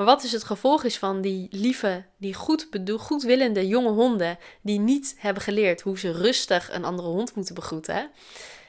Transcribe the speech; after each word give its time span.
Maar 0.00 0.08
wat 0.08 0.20
dus 0.20 0.32
het 0.32 0.44
gevolg 0.44 0.84
is 0.84 0.98
van 0.98 1.20
die 1.20 1.48
lieve, 1.50 2.04
die 2.16 2.34
goed 2.34 2.68
goedwillende 2.96 3.66
jonge 3.66 3.90
honden 3.90 4.38
die 4.62 4.78
niet 4.78 5.14
hebben 5.18 5.42
geleerd 5.42 5.80
hoe 5.80 5.98
ze 5.98 6.12
rustig 6.12 6.72
een 6.72 6.84
andere 6.84 7.08
hond 7.08 7.34
moeten 7.34 7.54
begroeten, 7.54 8.10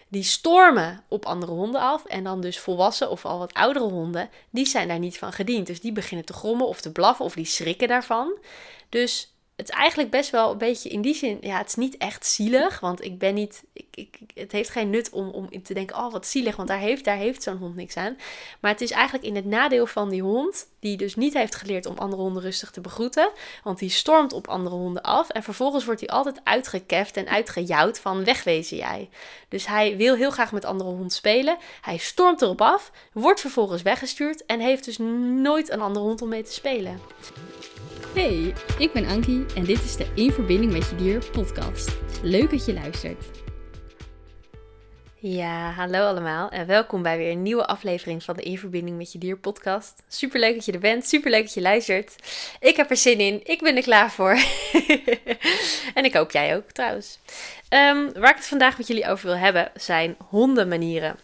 die 0.07 0.23
stormen 0.23 1.03
op 1.07 1.25
andere 1.25 1.51
honden 1.51 1.81
af. 1.81 2.05
En 2.05 2.23
dan 2.23 2.41
dus 2.41 2.59
volwassen 2.59 3.09
of 3.09 3.25
al 3.25 3.39
wat 3.39 3.53
oudere 3.53 3.85
honden, 3.85 4.29
die 4.49 4.65
zijn 4.65 4.87
daar 4.87 4.99
niet 4.99 5.17
van 5.17 5.33
gediend. 5.33 5.67
Dus 5.67 5.81
die 5.81 5.91
beginnen 5.91 6.25
te 6.25 6.33
grommen 6.33 6.67
of 6.67 6.81
te 6.81 6.91
blaffen 6.91 7.25
of 7.25 7.33
die 7.33 7.45
schrikken 7.45 7.87
daarvan. 7.87 8.37
Dus 8.89 9.30
het 9.61 9.69
is 9.69 9.75
eigenlijk 9.75 10.09
best 10.09 10.29
wel 10.29 10.51
een 10.51 10.57
beetje 10.57 10.89
in 10.89 11.01
die 11.01 11.13
zin, 11.13 11.37
ja, 11.41 11.57
het 11.57 11.67
is 11.67 11.75
niet 11.75 11.97
echt 11.97 12.25
zielig, 12.25 12.79
want 12.79 13.03
ik 13.03 13.19
ben 13.19 13.33
niet, 13.33 13.63
ik, 13.73 13.87
ik, 13.91 14.19
het 14.33 14.51
heeft 14.51 14.69
geen 14.69 14.89
nut 14.89 15.09
om, 15.09 15.29
om 15.29 15.63
te 15.63 15.73
denken, 15.73 15.97
oh 15.97 16.11
wat 16.11 16.27
zielig, 16.27 16.55
want 16.55 16.67
daar 16.67 16.79
heeft, 16.79 17.03
daar 17.03 17.17
heeft 17.17 17.43
zo'n 17.43 17.57
hond 17.57 17.75
niks 17.75 17.97
aan. 17.97 18.17
Maar 18.59 18.71
het 18.71 18.81
is 18.81 18.91
eigenlijk 18.91 19.25
in 19.25 19.35
het 19.35 19.45
nadeel 19.45 19.85
van 19.85 20.09
die 20.09 20.21
hond, 20.21 20.67
die 20.79 20.97
dus 20.97 21.15
niet 21.15 21.33
heeft 21.33 21.55
geleerd 21.55 21.85
om 21.85 21.97
andere 21.97 22.21
honden 22.21 22.43
rustig 22.43 22.71
te 22.71 22.81
begroeten, 22.81 23.29
want 23.63 23.79
die 23.79 23.89
stormt 23.89 24.33
op 24.33 24.47
andere 24.47 24.75
honden 24.75 25.01
af 25.01 25.29
en 25.29 25.43
vervolgens 25.43 25.85
wordt 25.85 25.99
hij 25.99 26.09
altijd 26.09 26.41
uitgekeft 26.43 27.17
en 27.17 27.27
uitgejouwd 27.27 27.99
van 27.99 28.23
wegwezen 28.23 28.77
jij. 28.77 29.09
Dus 29.49 29.67
hij 29.67 29.97
wil 29.97 30.15
heel 30.15 30.31
graag 30.31 30.51
met 30.51 30.65
andere 30.65 30.89
honden 30.89 31.09
spelen, 31.09 31.57
hij 31.81 31.97
stormt 31.97 32.41
erop 32.41 32.61
af, 32.61 32.91
wordt 33.13 33.39
vervolgens 33.39 33.81
weggestuurd 33.81 34.45
en 34.45 34.59
heeft 34.59 34.85
dus 34.85 34.97
nooit 34.97 35.69
een 35.69 35.81
andere 35.81 36.05
hond 36.05 36.21
om 36.21 36.29
mee 36.29 36.43
te 36.43 36.53
spelen. 36.53 36.99
Hey, 38.07 38.53
ik 38.77 38.93
ben 38.93 39.05
Ankie 39.05 39.45
en 39.55 39.63
dit 39.63 39.83
is 39.83 39.95
de 39.95 40.07
In 40.15 40.31
Verbinding 40.31 40.71
met 40.71 40.89
Je 40.89 40.95
Dier 40.95 41.25
podcast. 41.31 41.97
Leuk 42.23 42.49
dat 42.49 42.65
je 42.65 42.73
luistert. 42.73 43.25
Ja, 45.15 45.71
hallo 45.71 46.07
allemaal 46.07 46.49
en 46.49 46.67
welkom 46.67 47.01
bij 47.01 47.17
weer 47.17 47.31
een 47.31 47.41
nieuwe 47.41 47.65
aflevering 47.65 48.23
van 48.23 48.35
de 48.35 48.41
In 48.41 48.57
Verbinding 48.57 48.97
met 48.97 49.11
Je 49.11 49.17
Dier 49.17 49.37
podcast. 49.37 50.03
Super 50.07 50.39
leuk 50.39 50.55
dat 50.55 50.65
je 50.65 50.71
er 50.71 50.79
bent, 50.79 51.07
super 51.07 51.31
leuk 51.31 51.43
dat 51.43 51.53
je 51.53 51.61
luistert. 51.61 52.15
Ik 52.59 52.75
heb 52.75 52.89
er 52.89 52.97
zin 52.97 53.19
in, 53.19 53.39
ik 53.43 53.61
ben 53.61 53.75
er 53.75 53.83
klaar 53.83 54.11
voor. 54.11 54.31
en 55.93 56.05
ik 56.05 56.13
hoop 56.13 56.31
jij 56.31 56.55
ook 56.55 56.71
trouwens. 56.71 57.19
Um, 57.69 58.13
waar 58.13 58.29
ik 58.29 58.35
het 58.35 58.47
vandaag 58.47 58.77
met 58.77 58.87
jullie 58.87 59.07
over 59.07 59.25
wil 59.25 59.37
hebben 59.37 59.71
zijn 59.75 60.15
hondenmanieren. 60.29 61.15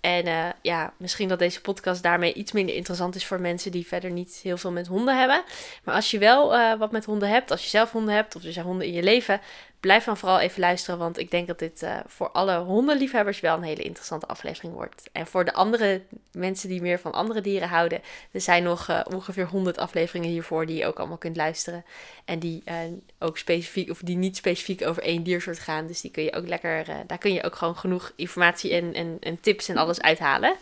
En 0.00 0.26
uh, 0.26 0.48
ja, 0.62 0.92
misschien 0.96 1.28
dat 1.28 1.38
deze 1.38 1.60
podcast 1.60 2.02
daarmee 2.02 2.32
iets 2.32 2.52
minder 2.52 2.74
interessant 2.74 3.14
is 3.14 3.26
voor 3.26 3.40
mensen 3.40 3.70
die 3.70 3.86
verder 3.86 4.10
niet 4.10 4.40
heel 4.42 4.56
veel 4.56 4.72
met 4.72 4.86
honden 4.86 5.18
hebben. 5.18 5.42
Maar 5.84 5.94
als 5.94 6.10
je 6.10 6.18
wel 6.18 6.54
uh, 6.54 6.74
wat 6.78 6.92
met 6.92 7.04
honden 7.04 7.28
hebt, 7.28 7.50
als 7.50 7.62
je 7.62 7.68
zelf 7.68 7.90
honden 7.90 8.14
hebt 8.14 8.36
of 8.36 8.44
er 8.44 8.52
zijn 8.52 8.66
honden 8.66 8.86
in 8.86 8.92
je 8.92 9.02
leven, 9.02 9.40
blijf 9.80 10.04
dan 10.04 10.16
vooral 10.16 10.40
even 10.40 10.60
luisteren, 10.60 10.98
want 10.98 11.18
ik 11.18 11.30
denk 11.30 11.46
dat 11.46 11.58
dit 11.58 11.82
uh, 11.82 11.96
voor 12.06 12.30
alle 12.30 12.56
hondenliefhebbers 12.58 13.40
wel 13.40 13.56
een 13.56 13.62
hele 13.62 13.82
interessante 13.82 14.26
aflevering 14.26 14.74
wordt. 14.74 15.08
En 15.12 15.26
voor 15.26 15.44
de 15.44 15.52
andere 15.52 16.02
mensen 16.32 16.68
die 16.68 16.80
meer 16.80 16.98
van 16.98 17.12
andere 17.12 17.40
dieren 17.40 17.68
houden, 17.68 18.00
er 18.30 18.40
zijn 18.40 18.62
nog 18.62 18.88
uh, 18.88 19.00
ongeveer 19.12 19.46
100 19.46 19.78
afleveringen 19.78 20.28
hiervoor 20.28 20.66
die 20.66 20.76
je 20.76 20.86
ook 20.86 20.98
allemaal 20.98 21.16
kunt 21.16 21.36
luisteren. 21.36 21.84
En 22.24 22.38
die 22.38 22.62
uh, 22.64 22.74
ook 23.18 23.38
specifiek, 23.38 23.90
of 23.90 23.98
die 23.98 24.16
niet 24.16 24.36
specifiek 24.36 24.86
over 24.86 25.02
één 25.02 25.22
diersoort 25.22 25.58
gaan. 25.58 25.86
Dus 25.86 26.00
die 26.00 26.10
kun 26.10 26.22
je 26.22 26.34
ook 26.34 26.48
lekker, 26.48 26.84
daar 27.06 27.18
kun 27.18 27.32
je 27.32 27.42
ook 27.44 27.54
gewoon 27.54 27.76
genoeg 27.76 28.12
informatie 28.16 28.74
en, 28.74 28.94
en, 28.94 29.16
en 29.20 29.40
tips 29.40 29.68
en 29.68 29.76
alles 29.76 30.00
uithalen. 30.00 30.54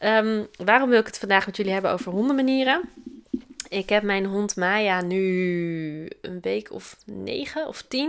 Um, 0.00 0.46
waarom 0.64 0.88
wil 0.90 0.98
ik 0.98 1.06
het 1.06 1.18
vandaag 1.18 1.46
met 1.46 1.56
jullie 1.56 1.72
hebben 1.72 1.90
over 1.90 2.12
hondenmanieren? 2.12 2.80
Ik 3.68 3.88
heb 3.88 4.02
mijn 4.02 4.24
hond 4.24 4.56
Maya 4.56 5.00
nu 5.00 6.10
een 6.20 6.40
week 6.40 6.72
of 6.72 6.96
negen 7.04 7.66
of 7.66 7.82
tien. 7.82 8.08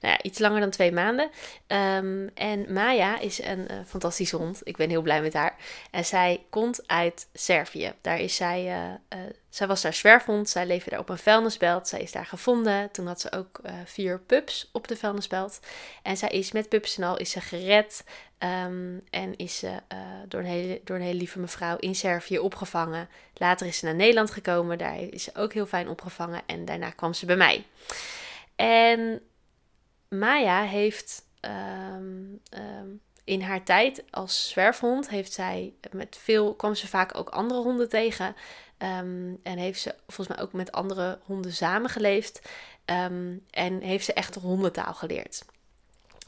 Nou 0.00 0.14
ja, 0.14 0.22
iets 0.22 0.38
langer 0.38 0.60
dan 0.60 0.70
twee 0.70 0.92
maanden. 0.92 1.30
Um, 1.66 2.30
en 2.34 2.72
Maya 2.72 3.18
is 3.18 3.42
een 3.42 3.66
uh, 3.70 3.76
fantastische 3.86 4.36
hond. 4.36 4.60
Ik 4.64 4.76
ben 4.76 4.90
heel 4.90 5.02
blij 5.02 5.22
met 5.22 5.32
haar. 5.32 5.56
En 5.90 6.04
zij 6.04 6.44
komt 6.50 6.82
uit 6.86 7.28
Servië. 7.32 7.92
Daar 8.00 8.20
is 8.20 8.36
zij, 8.36 8.64
uh, 8.64 9.18
uh, 9.18 9.30
zij 9.54 9.66
was 9.66 9.82
daar 9.82 9.94
zwerfhond. 9.94 10.48
Zij 10.48 10.66
leefde 10.66 10.90
daar 10.90 10.98
op 10.98 11.08
een 11.08 11.18
vuilnisbelt. 11.18 11.88
Zij 11.88 12.00
is 12.00 12.12
daar 12.12 12.26
gevonden. 12.26 12.90
Toen 12.90 13.06
had 13.06 13.20
ze 13.20 13.32
ook 13.32 13.60
vier 13.84 14.20
pups 14.20 14.68
op 14.72 14.88
de 14.88 14.96
vuilnisbelt. 14.96 15.60
En 16.02 16.16
zij 16.16 16.28
is 16.28 16.52
met 16.52 16.68
pups 16.68 16.96
en 16.96 17.04
al 17.04 17.16
is 17.16 17.30
ze 17.30 17.40
gered. 17.40 18.04
Um, 18.38 19.00
en 19.10 19.36
is 19.36 19.58
ze 19.58 19.76
door, 20.28 20.40
een 20.40 20.46
hele, 20.46 20.80
door 20.84 20.96
een 20.96 21.02
hele 21.02 21.18
lieve 21.18 21.38
mevrouw 21.38 21.76
in 21.76 21.94
Servië 21.94 22.38
opgevangen. 22.38 23.08
Later 23.34 23.66
is 23.66 23.78
ze 23.78 23.84
naar 23.84 23.94
Nederland 23.94 24.30
gekomen. 24.30 24.78
Daar 24.78 24.98
is 24.98 25.22
ze 25.22 25.34
ook 25.34 25.52
heel 25.52 25.66
fijn 25.66 25.88
opgevangen. 25.88 26.42
En 26.46 26.64
daarna 26.64 26.90
kwam 26.90 27.14
ze 27.14 27.26
bij 27.26 27.36
mij. 27.36 27.64
En 28.56 29.20
Maya 30.08 30.62
heeft 30.62 31.22
um, 31.40 32.40
um, 32.50 33.00
in 33.24 33.42
haar 33.42 33.62
tijd 33.62 34.04
als 34.10 34.48
zwerfhond 34.48 35.08
heeft 35.08 35.32
zij 35.32 35.72
met 35.90 36.16
veel 36.20 36.54
kwam 36.54 36.74
ze 36.74 36.88
vaak 36.88 37.16
ook 37.16 37.28
andere 37.28 37.60
honden 37.60 37.88
tegen 37.88 38.36
um, 38.84 39.40
en 39.42 39.58
heeft 39.58 39.80
ze 39.80 39.94
volgens 40.06 40.36
mij 40.36 40.46
ook 40.46 40.52
met 40.52 40.72
andere 40.72 41.18
honden 41.24 41.52
samengeleefd 41.52 42.40
en 43.50 43.80
heeft 43.80 44.04
ze 44.04 44.12
echt 44.12 44.34
hondentaal 44.34 44.94
geleerd. 44.94 45.44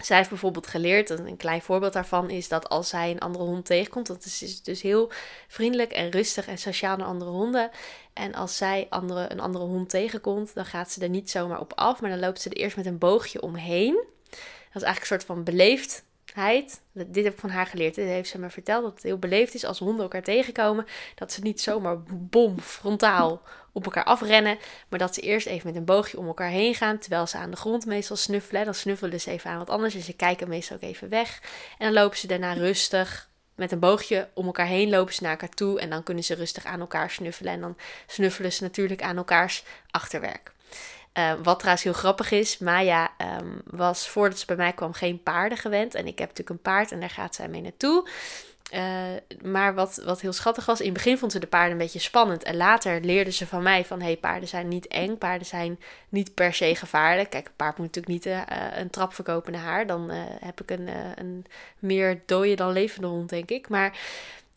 Zij 0.04 0.16
heeft 0.16 0.28
bijvoorbeeld 0.28 0.66
geleerd, 0.66 1.10
een 1.10 1.36
klein 1.36 1.62
voorbeeld 1.62 1.92
daarvan 1.92 2.30
is 2.30 2.48
dat 2.48 2.68
als 2.68 2.88
zij 2.88 3.10
een 3.10 3.18
andere 3.18 3.44
hond 3.44 3.66
tegenkomt, 3.66 4.06
dat 4.06 4.24
is 4.24 4.62
dus 4.62 4.82
heel 4.82 5.10
vriendelijk 5.48 5.92
en 5.92 6.10
rustig 6.10 6.46
en 6.46 6.58
sociaal 6.58 6.96
naar 6.96 7.06
andere 7.06 7.30
honden. 7.30 7.70
En 8.12 8.34
als 8.34 8.56
zij 8.56 8.86
andere, 8.90 9.32
een 9.32 9.40
andere 9.40 9.64
hond 9.64 9.88
tegenkomt, 9.88 10.54
dan 10.54 10.64
gaat 10.64 10.90
ze 10.90 11.00
er 11.00 11.08
niet 11.08 11.30
zomaar 11.30 11.60
op 11.60 11.72
af, 11.74 12.00
maar 12.00 12.10
dan 12.10 12.18
loopt 12.18 12.40
ze 12.40 12.48
er 12.48 12.56
eerst 12.56 12.76
met 12.76 12.86
een 12.86 12.98
boogje 12.98 13.42
omheen. 13.42 13.94
Dat 14.72 14.82
is 14.82 14.82
eigenlijk 14.82 15.00
een 15.00 15.06
soort 15.06 15.24
van 15.24 15.44
Dit 16.92 17.24
heb 17.24 17.32
ik 17.32 17.38
van 17.38 17.50
haar 17.50 17.66
geleerd. 17.66 17.94
Dit 17.94 18.06
heeft 18.06 18.28
ze 18.28 18.38
me 18.38 18.50
verteld 18.50 18.82
dat 18.82 18.92
het 18.92 19.02
heel 19.02 19.18
beleefd 19.18 19.54
is 19.54 19.64
als 19.64 19.78
honden 19.78 20.02
elkaar 20.02 20.22
tegenkomen. 20.22 20.86
Dat 21.14 21.32
ze 21.32 21.40
niet 21.40 21.60
zomaar 21.60 22.02
bom 22.08 22.60
frontaal 22.60 23.42
op 23.72 23.84
elkaar 23.84 24.04
afrennen. 24.04 24.58
Maar 24.88 24.98
dat 24.98 25.14
ze 25.14 25.20
eerst 25.20 25.46
even 25.46 25.66
met 25.66 25.76
een 25.76 25.84
boogje 25.84 26.18
om 26.18 26.26
elkaar 26.26 26.48
heen 26.48 26.74
gaan. 26.74 26.98
Terwijl 26.98 27.26
ze 27.26 27.36
aan 27.36 27.50
de 27.50 27.56
grond 27.56 27.86
meestal 27.86 28.16
snuffelen. 28.16 28.64
Dan 28.64 28.74
snuffelen 28.74 29.20
ze 29.20 29.30
even 29.30 29.50
aan 29.50 29.58
wat 29.58 29.70
anders. 29.70 29.94
En 29.94 30.02
ze 30.02 30.12
kijken 30.12 30.48
meestal 30.48 30.76
ook 30.76 30.82
even 30.82 31.08
weg. 31.08 31.40
En 31.78 31.92
dan 31.92 32.02
lopen 32.02 32.18
ze 32.18 32.26
daarna 32.26 32.52
rustig 32.52 33.28
met 33.54 33.72
een 33.72 33.78
boogje 33.78 34.28
om 34.34 34.46
elkaar 34.46 34.66
heen 34.66 34.90
lopen 34.90 35.14
ze 35.14 35.22
naar 35.22 35.32
elkaar 35.32 35.48
toe. 35.48 35.80
En 35.80 35.90
dan 35.90 36.02
kunnen 36.02 36.24
ze 36.24 36.34
rustig 36.34 36.64
aan 36.64 36.80
elkaar 36.80 37.10
snuffelen. 37.10 37.52
En 37.52 37.60
dan 37.60 37.76
snuffelen 38.06 38.52
ze 38.52 38.62
natuurlijk 38.62 39.02
aan 39.02 39.16
elkaars 39.16 39.64
achterwerk. 39.90 40.54
Uh, 41.18 41.32
wat 41.42 41.58
trouwens 41.58 41.84
heel 41.84 41.92
grappig 41.92 42.30
is, 42.30 42.58
Maya 42.58 43.10
um, 43.40 43.60
was 43.64 44.08
voordat 44.08 44.38
ze 44.38 44.46
bij 44.46 44.56
mij 44.56 44.72
kwam 44.72 44.92
geen 44.92 45.22
paarden 45.22 45.58
gewend. 45.58 45.94
En 45.94 46.06
ik 46.06 46.18
heb 46.18 46.28
natuurlijk 46.28 46.56
een 46.56 46.72
paard 46.72 46.92
en 46.92 47.00
daar 47.00 47.10
gaat 47.10 47.34
zij 47.34 47.48
mee 47.48 47.60
naartoe. 47.60 48.08
Uh, 48.74 48.80
maar 49.42 49.74
wat, 49.74 50.00
wat 50.04 50.20
heel 50.20 50.32
schattig 50.32 50.66
was, 50.66 50.80
in 50.80 50.84
het 50.84 50.94
begin 50.94 51.18
vond 51.18 51.32
ze 51.32 51.38
de 51.38 51.46
paarden 51.46 51.72
een 51.72 51.78
beetje 51.78 51.98
spannend. 51.98 52.42
En 52.42 52.56
later 52.56 53.00
leerde 53.00 53.30
ze 53.30 53.46
van 53.46 53.62
mij 53.62 53.84
van, 53.84 53.98
hé, 53.98 54.04
hey, 54.04 54.16
paarden 54.16 54.48
zijn 54.48 54.68
niet 54.68 54.86
eng, 54.86 55.18
paarden 55.18 55.46
zijn 55.46 55.80
niet 56.08 56.34
per 56.34 56.54
se 56.54 56.74
gevaarlijk. 56.74 57.30
Kijk, 57.30 57.46
een 57.46 57.52
paard 57.56 57.78
moet 57.78 57.86
natuurlijk 57.86 58.14
niet 58.14 58.26
uh, 58.26 58.42
een 58.74 58.90
trap 58.90 59.14
verkopen 59.14 59.52
naar 59.52 59.62
haar. 59.62 59.86
Dan 59.86 60.10
heb 60.40 60.60
ik 60.60 60.70
een, 60.70 60.88
een 61.14 61.44
meer 61.78 62.22
dode 62.26 62.54
dan 62.54 62.72
levende 62.72 63.06
hond, 63.06 63.28
denk 63.28 63.50
ik. 63.50 63.68
Maar 63.68 63.98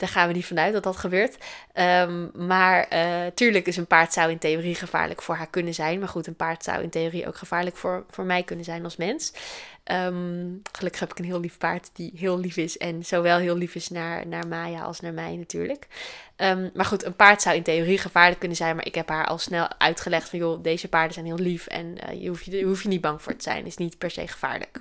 daar 0.00 0.08
gaan 0.08 0.28
we 0.28 0.34
niet 0.34 0.46
vanuit 0.46 0.72
dat 0.72 0.82
dat 0.82 0.96
gebeurt. 0.96 1.36
Um, 1.74 2.30
maar 2.46 2.86
uh, 2.92 3.26
tuurlijk 3.34 3.66
is 3.66 3.76
een 3.76 3.86
paard 3.86 4.12
zou 4.12 4.30
in 4.30 4.38
theorie 4.38 4.74
gevaarlijk 4.74 5.22
voor 5.22 5.34
haar 5.34 5.50
kunnen 5.50 5.74
zijn. 5.74 5.98
Maar 5.98 6.08
goed, 6.08 6.26
een 6.26 6.36
paard 6.36 6.64
zou 6.64 6.82
in 6.82 6.90
theorie 6.90 7.26
ook 7.26 7.36
gevaarlijk 7.36 7.76
voor, 7.76 8.04
voor 8.10 8.24
mij 8.24 8.42
kunnen 8.42 8.64
zijn 8.64 8.84
als 8.84 8.96
mens. 8.96 9.32
Um, 9.84 10.62
gelukkig 10.72 11.00
heb 11.00 11.10
ik 11.10 11.18
een 11.18 11.24
heel 11.24 11.40
lief 11.40 11.58
paard 11.58 11.90
die 11.92 12.12
heel 12.16 12.38
lief 12.38 12.56
is. 12.56 12.78
En 12.78 13.04
zowel 13.04 13.38
heel 13.38 13.56
lief 13.56 13.74
is 13.74 13.88
naar, 13.88 14.26
naar 14.26 14.48
Maya 14.48 14.82
als 14.82 15.00
naar 15.00 15.12
mij 15.12 15.36
natuurlijk. 15.36 15.86
Um, 16.36 16.70
maar 16.74 16.84
goed, 16.84 17.04
een 17.04 17.16
paard 17.16 17.42
zou 17.42 17.56
in 17.56 17.62
theorie 17.62 17.98
gevaarlijk 17.98 18.38
kunnen 18.38 18.56
zijn. 18.56 18.76
Maar 18.76 18.86
ik 18.86 18.94
heb 18.94 19.08
haar 19.08 19.26
al 19.26 19.38
snel 19.38 19.78
uitgelegd 19.78 20.28
van 20.28 20.38
joh, 20.38 20.62
deze 20.62 20.88
paarden 20.88 21.14
zijn 21.14 21.26
heel 21.26 21.38
lief. 21.38 21.66
En 21.66 21.86
uh, 21.86 22.22
je, 22.22 22.32
je, 22.58 22.64
hoeft 22.64 22.82
je 22.82 22.88
niet 22.88 23.00
bang 23.00 23.22
voor 23.22 23.36
te 23.36 23.42
zijn. 23.42 23.66
is 23.66 23.76
niet 23.76 23.98
per 23.98 24.10
se 24.10 24.28
gevaarlijk. 24.28 24.80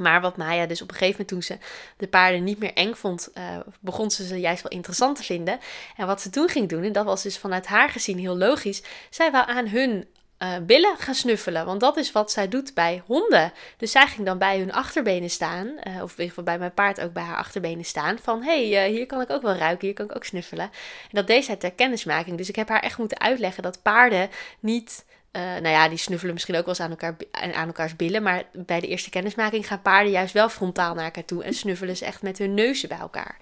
Maar 0.00 0.20
wat 0.20 0.36
Maya 0.36 0.66
dus 0.66 0.82
op 0.82 0.88
een 0.88 0.96
gegeven 0.96 1.26
moment 1.28 1.28
toen 1.28 1.56
ze 1.58 1.64
de 1.96 2.08
paarden 2.08 2.44
niet 2.44 2.58
meer 2.58 2.72
eng 2.72 2.94
vond, 2.94 3.28
uh, 3.34 3.44
begon 3.80 4.10
ze 4.10 4.26
ze 4.26 4.40
juist 4.40 4.62
wel 4.62 4.72
interessant 4.72 5.16
te 5.16 5.22
vinden. 5.22 5.58
En 5.96 6.06
wat 6.06 6.20
ze 6.20 6.30
toen 6.30 6.48
ging 6.48 6.68
doen, 6.68 6.82
en 6.82 6.92
dat 6.92 7.04
was 7.04 7.22
dus 7.22 7.38
vanuit 7.38 7.66
haar 7.66 7.88
gezien 7.88 8.18
heel 8.18 8.36
logisch, 8.36 8.82
zij 9.10 9.30
wou 9.30 9.48
aan 9.48 9.68
hun 9.68 10.06
uh, 10.42 10.56
billen 10.62 10.96
gaan 10.96 11.14
snuffelen. 11.14 11.66
Want 11.66 11.80
dat 11.80 11.96
is 11.96 12.12
wat 12.12 12.30
zij 12.30 12.48
doet 12.48 12.74
bij 12.74 13.02
honden. 13.06 13.52
Dus 13.76 13.90
zij 13.90 14.06
ging 14.06 14.26
dan 14.26 14.38
bij 14.38 14.58
hun 14.58 14.72
achterbenen 14.72 15.30
staan, 15.30 15.66
uh, 15.66 16.02
of 16.02 16.10
in 16.10 16.18
ieder 16.18 16.28
geval 16.28 16.44
bij 16.44 16.58
mijn 16.58 16.74
paard 16.74 17.00
ook 17.00 17.12
bij 17.12 17.22
haar 17.22 17.36
achterbenen 17.36 17.84
staan. 17.84 18.18
Van 18.18 18.42
hé, 18.42 18.70
hey, 18.70 18.88
hier 18.88 19.06
kan 19.06 19.20
ik 19.20 19.30
ook 19.30 19.42
wel 19.42 19.54
ruiken, 19.54 19.86
hier 19.86 19.94
kan 19.94 20.04
ik 20.04 20.16
ook 20.16 20.24
snuffelen. 20.24 20.64
En 20.64 21.10
dat 21.10 21.26
deed 21.26 21.44
zij 21.44 21.56
ter 21.56 21.72
kennismaking. 21.72 22.36
Dus 22.36 22.48
ik 22.48 22.56
heb 22.56 22.68
haar 22.68 22.82
echt 22.82 22.98
moeten 22.98 23.20
uitleggen 23.20 23.62
dat 23.62 23.82
paarden 23.82 24.30
niet 24.60 25.04
uh, 25.32 25.42
nou 25.42 25.68
ja, 25.68 25.88
die 25.88 25.98
snuffelen 25.98 26.34
misschien 26.34 26.56
ook 26.56 26.64
wel 26.64 26.74
eens 26.74 26.82
aan, 26.82 26.90
elkaar, 26.90 27.16
aan 27.32 27.66
elkaars 27.66 27.96
billen. 27.96 28.22
Maar 28.22 28.44
bij 28.52 28.80
de 28.80 28.86
eerste 28.86 29.10
kennismaking 29.10 29.66
gaan 29.66 29.82
paarden 29.82 30.12
juist 30.12 30.32
wel 30.32 30.48
frontaal 30.48 30.94
naar 30.94 31.04
elkaar 31.04 31.24
toe. 31.24 31.44
En 31.44 31.54
snuffelen 31.54 31.96
ze 31.96 32.04
echt 32.04 32.22
met 32.22 32.38
hun 32.38 32.54
neuzen 32.54 32.88
bij 32.88 32.98
elkaar. 32.98 33.36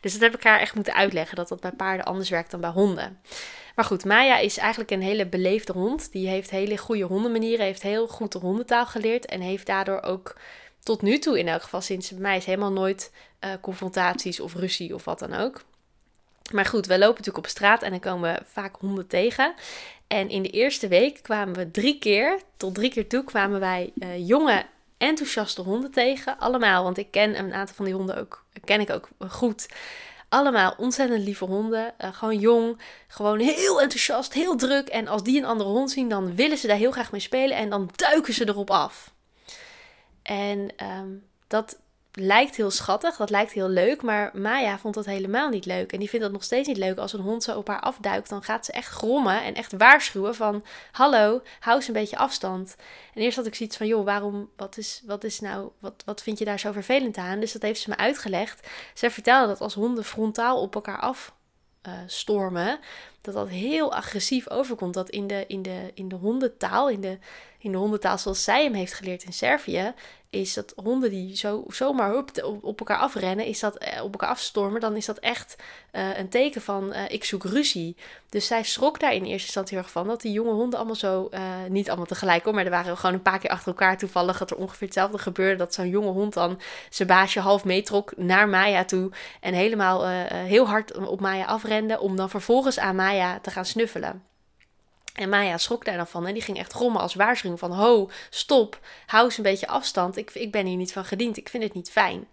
Dus 0.00 0.12
dat 0.12 0.20
heb 0.20 0.34
ik 0.34 0.42
haar 0.42 0.60
echt 0.60 0.74
moeten 0.74 0.94
uitleggen. 0.94 1.36
Dat 1.36 1.48
dat 1.48 1.60
bij 1.60 1.72
paarden 1.72 2.06
anders 2.06 2.30
werkt 2.30 2.50
dan 2.50 2.60
bij 2.60 2.70
honden. 2.70 3.20
Maar 3.74 3.84
goed, 3.84 4.04
Maya 4.04 4.38
is 4.38 4.58
eigenlijk 4.58 4.90
een 4.90 5.02
hele 5.02 5.26
beleefde 5.26 5.72
hond. 5.72 6.12
Die 6.12 6.28
heeft 6.28 6.50
hele 6.50 6.76
goede 6.76 7.04
hondenmanieren. 7.04 7.64
Heeft 7.64 7.82
heel 7.82 8.08
goed 8.08 8.32
de 8.32 8.38
hondentaal 8.38 8.86
geleerd. 8.86 9.26
En 9.26 9.40
heeft 9.40 9.66
daardoor 9.66 10.02
ook 10.02 10.36
tot 10.82 11.02
nu 11.02 11.18
toe 11.18 11.38
in 11.38 11.48
elk 11.48 11.62
geval 11.62 11.80
sinds 11.80 12.10
mij 12.10 12.36
is 12.36 12.44
helemaal 12.44 12.72
nooit 12.72 13.12
uh, 13.44 13.50
confrontaties 13.60 14.40
of 14.40 14.54
ruzie 14.54 14.94
of 14.94 15.04
wat 15.04 15.18
dan 15.18 15.34
ook. 15.34 15.62
Maar 16.52 16.66
goed, 16.66 16.86
we 16.86 16.98
lopen 16.98 17.16
natuurlijk 17.16 17.44
op 17.44 17.50
straat 17.50 17.82
en 17.82 17.90
dan 17.90 18.00
komen 18.00 18.32
we 18.32 18.40
vaak 18.44 18.76
honden 18.76 19.06
tegen. 19.06 19.54
En 20.12 20.28
in 20.28 20.42
de 20.42 20.50
eerste 20.50 20.88
week 20.88 21.22
kwamen 21.22 21.54
we 21.54 21.70
drie 21.70 21.98
keer, 21.98 22.40
tot 22.56 22.74
drie 22.74 22.90
keer 22.90 23.08
toe, 23.08 23.24
kwamen 23.24 23.60
wij 23.60 23.92
uh, 23.94 24.28
jonge, 24.28 24.64
enthousiaste 24.98 25.62
honden 25.62 25.90
tegen. 25.90 26.38
Allemaal, 26.38 26.82
want 26.82 26.98
ik 26.98 27.10
ken 27.10 27.38
een 27.38 27.54
aantal 27.54 27.74
van 27.74 27.84
die 27.84 27.94
honden 27.94 28.16
ook, 28.16 28.44
ken 28.64 28.80
ik 28.80 28.90
ook 28.90 29.08
goed. 29.28 29.68
Allemaal 30.28 30.74
ontzettend 30.76 31.24
lieve 31.24 31.44
honden. 31.44 31.94
Uh, 31.98 32.12
gewoon 32.14 32.38
jong, 32.38 32.80
gewoon 33.08 33.38
heel 33.38 33.80
enthousiast, 33.80 34.32
heel 34.32 34.56
druk. 34.56 34.88
En 34.88 35.08
als 35.08 35.22
die 35.22 35.38
een 35.38 35.46
andere 35.46 35.70
hond 35.70 35.90
zien, 35.90 36.08
dan 36.08 36.34
willen 36.34 36.58
ze 36.58 36.66
daar 36.66 36.76
heel 36.76 36.92
graag 36.92 37.12
mee 37.12 37.20
spelen 37.20 37.56
en 37.56 37.70
dan 37.70 37.90
duiken 37.96 38.34
ze 38.34 38.48
erop 38.48 38.70
af. 38.70 39.14
En 40.22 40.70
um, 41.00 41.26
dat 41.46 41.78
lijkt 42.12 42.56
heel 42.56 42.70
schattig, 42.70 43.16
dat 43.16 43.30
lijkt 43.30 43.52
heel 43.52 43.68
leuk, 43.68 44.02
maar 44.02 44.30
Maya 44.34 44.78
vond 44.78 44.94
dat 44.94 45.04
helemaal 45.04 45.48
niet 45.48 45.66
leuk. 45.66 45.92
En 45.92 45.98
die 45.98 46.08
vindt 46.08 46.24
dat 46.24 46.34
nog 46.34 46.44
steeds 46.44 46.68
niet 46.68 46.76
leuk. 46.76 46.98
Als 46.98 47.12
een 47.12 47.20
hond 47.20 47.42
zo 47.42 47.56
op 47.56 47.68
haar 47.68 47.80
afduikt, 47.80 48.28
dan 48.28 48.42
gaat 48.42 48.64
ze 48.64 48.72
echt 48.72 48.88
grommen 48.88 49.42
en 49.42 49.54
echt 49.54 49.72
waarschuwen 49.76 50.34
van... 50.34 50.64
Hallo, 50.90 51.42
hou 51.60 51.76
eens 51.76 51.86
een 51.86 51.92
beetje 51.92 52.16
afstand. 52.16 52.76
En 53.14 53.22
eerst 53.22 53.36
had 53.36 53.46
ik 53.46 53.54
zoiets 53.54 53.76
van, 53.76 53.86
joh, 53.86 54.04
waarom, 54.04 54.50
wat 54.56 54.76
is, 54.76 55.02
wat 55.06 55.24
is 55.24 55.40
nou, 55.40 55.70
wat, 55.78 56.02
wat 56.04 56.22
vind 56.22 56.38
je 56.38 56.44
daar 56.44 56.58
zo 56.58 56.72
vervelend 56.72 57.16
aan? 57.16 57.40
Dus 57.40 57.52
dat 57.52 57.62
heeft 57.62 57.80
ze 57.80 57.88
me 57.88 57.96
uitgelegd. 57.96 58.68
Zij 58.94 59.10
vertelde 59.10 59.48
dat 59.48 59.60
als 59.60 59.74
honden 59.74 60.04
frontaal 60.04 60.60
op 60.60 60.74
elkaar 60.74 61.00
af 61.00 61.34
uh, 61.86 61.92
stormen, 62.06 62.78
dat 63.22 63.34
dat 63.34 63.48
heel 63.48 63.94
agressief 63.94 64.50
overkomt. 64.50 64.94
Dat 64.94 65.10
in 65.10 65.26
de, 65.26 65.44
in 65.46 65.62
de, 65.62 65.90
in 65.94 66.08
de 66.08 66.16
hondentaal, 66.16 66.88
in 66.88 67.00
de, 67.00 67.18
in 67.58 67.72
de 67.72 67.78
hondentaal 67.78 68.18
zoals 68.18 68.44
zij 68.44 68.62
hem 68.62 68.74
heeft 68.74 68.92
geleerd 68.92 69.22
in 69.22 69.32
Servië, 69.32 69.94
is 70.32 70.54
dat 70.54 70.72
honden 70.76 71.10
die 71.10 71.36
zo, 71.36 71.64
zomaar 71.68 72.10
hup, 72.10 72.58
op, 72.62 72.78
elkaar 72.78 72.98
afrennen, 72.98 73.46
is 73.46 73.60
dat, 73.60 73.76
eh, 73.76 74.02
op 74.02 74.12
elkaar 74.12 74.28
afstormen, 74.28 74.80
dan 74.80 74.96
is 74.96 75.06
dat 75.06 75.18
echt 75.18 75.56
uh, 75.92 76.18
een 76.18 76.28
teken 76.28 76.60
van 76.60 76.92
uh, 76.92 76.98
ik 77.08 77.24
zoek 77.24 77.44
ruzie. 77.44 77.96
Dus 78.28 78.46
zij 78.46 78.62
schrok 78.62 79.00
daar 79.00 79.12
in 79.12 79.24
eerste 79.24 79.46
instantie 79.46 79.74
heel 79.76 79.84
erg 79.84 79.92
van 79.92 80.06
dat 80.06 80.20
die 80.20 80.32
jonge 80.32 80.52
honden 80.52 80.78
allemaal 80.78 80.96
zo, 80.96 81.30
niet 81.68 81.88
allemaal 81.88 82.06
tegelijk 82.06 82.44
hoor, 82.44 82.54
maar 82.54 82.64
er 82.64 82.70
waren 82.70 82.96
gewoon 82.96 83.14
een 83.14 83.22
paar 83.22 83.38
keer 83.38 83.50
achter 83.50 83.68
elkaar 83.68 83.98
toevallig 83.98 84.38
dat 84.38 84.50
er 84.50 84.56
ongeveer 84.56 84.86
hetzelfde 84.86 85.18
gebeurde. 85.18 85.56
Dat 85.56 85.74
zo'n 85.74 85.88
jonge 85.88 86.10
hond 86.10 86.34
dan 86.34 86.60
zijn 86.90 87.08
baasje 87.08 87.40
half 87.40 87.64
meetrok 87.64 88.12
naar 88.16 88.48
Maya 88.48 88.84
toe 88.84 89.10
en 89.40 89.54
helemaal 89.54 90.06
heel 90.28 90.66
hard 90.66 90.96
op 90.96 91.20
Maya 91.20 91.44
afrende 91.44 92.00
om 92.00 92.16
dan 92.16 92.30
vervolgens 92.30 92.78
aan 92.78 92.96
Maya 92.96 93.11
te 93.42 93.50
gaan 93.50 93.64
snuffelen. 93.64 94.24
En 95.12 95.28
Maya 95.28 95.58
schrok 95.58 95.84
daar 95.84 95.96
dan 95.96 96.06
van 96.06 96.26
en 96.26 96.32
die 96.32 96.42
ging 96.42 96.58
echt 96.58 96.72
grommen 96.72 97.00
als 97.00 97.14
waarschuwing 97.14 97.58
van... 97.58 97.72
Ho, 97.72 98.10
stop, 98.30 98.80
hou 99.06 99.24
eens 99.24 99.36
een 99.36 99.42
beetje 99.42 99.66
afstand, 99.66 100.16
ik, 100.16 100.30
ik 100.30 100.52
ben 100.52 100.66
hier 100.66 100.76
niet 100.76 100.92
van 100.92 101.04
gediend, 101.04 101.36
ik 101.36 101.48
vind 101.48 101.62
het 101.62 101.74
niet 101.74 101.90
fijn. 101.90 102.26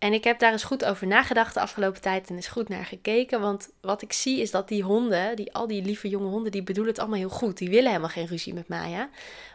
En 0.00 0.12
ik 0.12 0.24
heb 0.24 0.38
daar 0.38 0.52
eens 0.52 0.64
goed 0.64 0.84
over 0.84 1.06
nagedacht 1.06 1.54
de 1.54 1.60
afgelopen 1.60 2.00
tijd 2.00 2.28
en 2.28 2.36
is 2.36 2.46
goed 2.46 2.68
naar 2.68 2.84
gekeken. 2.84 3.40
Want 3.40 3.70
wat 3.80 4.02
ik 4.02 4.12
zie 4.12 4.40
is 4.40 4.50
dat 4.50 4.68
die 4.68 4.82
honden, 4.82 5.36
die, 5.36 5.52
al 5.52 5.66
die 5.66 5.82
lieve 5.82 6.08
jonge 6.08 6.28
honden, 6.28 6.52
die 6.52 6.62
bedoelen 6.62 6.92
het 6.92 7.00
allemaal 7.00 7.18
heel 7.18 7.28
goed. 7.28 7.58
Die 7.58 7.70
willen 7.70 7.86
helemaal 7.86 8.08
geen 8.08 8.26
ruzie 8.26 8.54
met 8.54 8.68
Maya. 8.68 9.10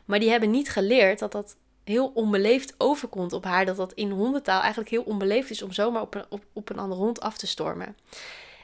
Maar 0.06 0.20
die 0.20 0.30
hebben 0.30 0.52
niet 0.52 0.70
geleerd 0.70 1.20
dat 1.20 1.32
dat 1.32 1.56
heel 1.84 2.12
onbeleefd 2.14 2.76
overkomt 2.78 3.34
op 3.34 3.44
haar. 3.44 3.66
Dat 3.66 3.78
dat 3.78 3.94
in 3.94 4.12
hondentaal 4.12 4.60
eigenlijk 4.60 4.90
heel 4.90 5.04
onbeleefd 5.04 5.50
is 5.50 5.62
om 5.62 5.72
zomaar 5.72 6.02
op 6.02 6.16
een, 6.16 6.26
op, 6.30 6.44
op 6.54 6.70
een 6.70 6.80
andere 6.80 7.02
hond 7.02 7.22
af 7.22 7.38
te 7.38 7.48
stormen. 7.48 7.98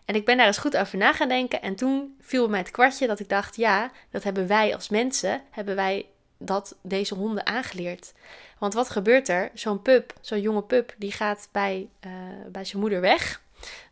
En 0.05 0.15
ik 0.15 0.25
ben 0.25 0.37
daar 0.37 0.47
eens 0.47 0.57
goed 0.57 0.77
over 0.77 0.97
na 0.97 1.13
gaan 1.13 1.29
denken. 1.29 1.61
En 1.61 1.75
toen 1.75 2.15
viel 2.19 2.49
mij 2.49 2.59
het 2.59 2.71
kwartje 2.71 3.07
dat 3.07 3.19
ik 3.19 3.29
dacht: 3.29 3.55
ja, 3.55 3.91
dat 4.09 4.23
hebben 4.23 4.47
wij 4.47 4.73
als 4.73 4.89
mensen, 4.89 5.41
hebben 5.49 5.75
wij 5.75 6.05
dat 6.37 6.75
deze 6.81 7.15
honden 7.15 7.45
aangeleerd. 7.45 8.13
Want 8.59 8.73
wat 8.73 8.89
gebeurt 8.89 9.29
er? 9.29 9.51
Zo'n 9.53 9.81
pup, 9.81 10.13
zo'n 10.21 10.41
jonge 10.41 10.63
pup, 10.63 10.95
die 10.97 11.11
gaat 11.11 11.49
bij, 11.51 11.89
uh, 12.05 12.11
bij 12.51 12.65
zijn 12.65 12.81
moeder 12.81 13.01
weg. 13.01 13.41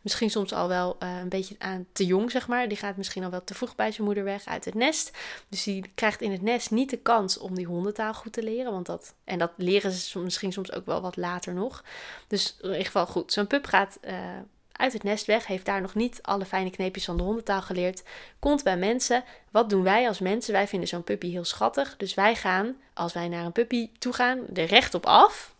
Misschien 0.02 0.30
soms 0.30 0.52
al 0.52 0.68
wel 0.68 0.96
uh, 1.02 1.18
een 1.18 1.28
beetje 1.28 1.54
aan 1.58 1.86
te 1.92 2.06
jong, 2.06 2.30
zeg 2.30 2.48
maar. 2.48 2.68
Die 2.68 2.76
gaat 2.76 2.96
misschien 2.96 3.24
al 3.24 3.30
wel 3.30 3.44
te 3.44 3.54
vroeg 3.54 3.74
bij 3.74 3.92
zijn 3.92 4.06
moeder 4.06 4.24
weg 4.24 4.44
uit 4.44 4.64
het 4.64 4.74
nest. 4.74 5.16
Dus 5.48 5.62
die 5.62 5.90
krijgt 5.94 6.20
in 6.20 6.32
het 6.32 6.42
nest 6.42 6.70
niet 6.70 6.90
de 6.90 6.96
kans 6.96 7.38
om 7.38 7.54
die 7.54 7.66
hondentaal 7.66 8.14
goed 8.14 8.32
te 8.32 8.42
leren. 8.42 8.72
Want 8.72 8.86
dat, 8.86 9.14
en 9.24 9.38
dat 9.38 9.52
leren 9.56 9.92
ze 9.92 10.18
misschien 10.18 10.52
soms 10.52 10.72
ook 10.72 10.86
wel 10.86 11.00
wat 11.00 11.16
later 11.16 11.54
nog. 11.54 11.84
Dus 12.26 12.56
in 12.60 12.68
ieder 12.68 12.84
geval 12.84 13.06
goed. 13.06 13.32
Zo'n 13.32 13.46
pup 13.46 13.66
gaat 13.66 13.98
uh, 14.04 14.14
uit 14.80 14.92
het 14.92 15.02
nest 15.02 15.26
weg, 15.26 15.46
heeft 15.46 15.64
daar 15.64 15.80
nog 15.80 15.94
niet 15.94 16.18
alle 16.22 16.44
fijne 16.44 16.70
kneepjes 16.70 17.04
van 17.04 17.16
de 17.16 17.22
hondentaal 17.22 17.62
geleerd, 17.62 18.02
komt 18.38 18.64
bij 18.64 18.76
mensen. 18.76 19.24
Wat 19.50 19.70
doen 19.70 19.82
wij 19.82 20.08
als 20.08 20.18
mensen? 20.18 20.52
Wij 20.52 20.68
vinden 20.68 20.88
zo'n 20.88 21.04
puppy 21.04 21.30
heel 21.30 21.44
schattig. 21.44 21.96
Dus 21.96 22.14
wij 22.14 22.34
gaan, 22.34 22.76
als 22.94 23.12
wij 23.12 23.28
naar 23.28 23.44
een 23.44 23.52
puppy 23.52 23.88
toe 23.98 24.12
gaan, 24.12 24.38
er 24.54 24.64
recht 24.64 24.94
op 24.94 25.06
af. 25.06 25.54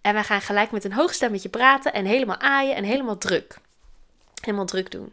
En 0.00 0.14
wij 0.14 0.24
gaan 0.24 0.40
gelijk 0.40 0.70
met 0.70 0.84
een 0.84 0.92
hoog 0.92 1.14
stemmetje 1.14 1.48
praten 1.48 1.92
en 1.92 2.04
helemaal 2.04 2.38
aaien 2.38 2.76
en 2.76 2.84
helemaal 2.84 3.18
druk. 3.18 3.58
Helemaal 4.40 4.66
druk 4.66 4.90
doen. 4.90 5.12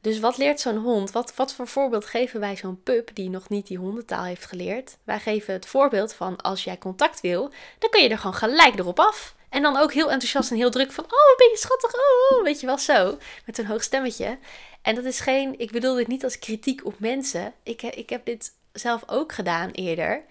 Dus 0.00 0.20
wat 0.20 0.36
leert 0.36 0.60
zo'n 0.60 0.76
hond? 0.76 1.10
Wat, 1.10 1.34
wat 1.34 1.54
voor 1.54 1.66
voorbeeld 1.66 2.04
geven 2.06 2.40
wij 2.40 2.56
zo'n 2.56 2.82
pup 2.82 3.10
die 3.14 3.30
nog 3.30 3.48
niet 3.48 3.66
die 3.66 3.78
hondentaal 3.78 4.24
heeft 4.24 4.46
geleerd? 4.46 4.96
Wij 5.04 5.20
geven 5.20 5.52
het 5.52 5.66
voorbeeld 5.66 6.12
van 6.12 6.36
als 6.36 6.64
jij 6.64 6.78
contact 6.78 7.20
wil, 7.20 7.50
dan 7.78 7.90
kun 7.90 8.02
je 8.02 8.08
er 8.08 8.18
gewoon 8.18 8.34
gelijk 8.34 8.78
erop 8.78 9.00
af. 9.00 9.34
En 9.48 9.62
dan 9.62 9.76
ook 9.76 9.92
heel 9.92 10.10
enthousiast 10.10 10.50
en 10.50 10.56
heel 10.56 10.70
druk 10.70 10.92
van, 10.92 11.04
oh, 11.04 11.36
ben 11.36 11.50
je 11.50 11.56
schattig, 11.56 11.94
oh, 11.94 12.38
oh, 12.38 12.44
weet 12.44 12.60
je 12.60 12.66
wel, 12.66 12.78
zo. 12.78 13.18
Met 13.46 13.58
een 13.58 13.66
hoog 13.66 13.82
stemmetje. 13.82 14.38
En 14.82 14.94
dat 14.94 15.04
is 15.04 15.20
geen, 15.20 15.58
ik 15.58 15.72
bedoel 15.72 15.94
dit 15.94 16.06
niet 16.06 16.24
als 16.24 16.38
kritiek 16.38 16.86
op 16.86 16.98
mensen. 16.98 17.52
Ik, 17.62 17.82
ik 17.82 18.10
heb 18.10 18.24
dit 18.24 18.52
zelf 18.72 19.02
ook 19.06 19.32
gedaan 19.32 19.70
eerder. 19.70 20.22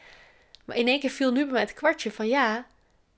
Maar 0.65 0.77
in 0.77 0.87
één 0.87 0.99
keer 0.99 1.09
viel 1.09 1.31
nu 1.31 1.43
bij 1.43 1.51
mij 1.51 1.61
het 1.61 1.73
kwartje 1.73 2.11
van, 2.11 2.27
ja, 2.27 2.65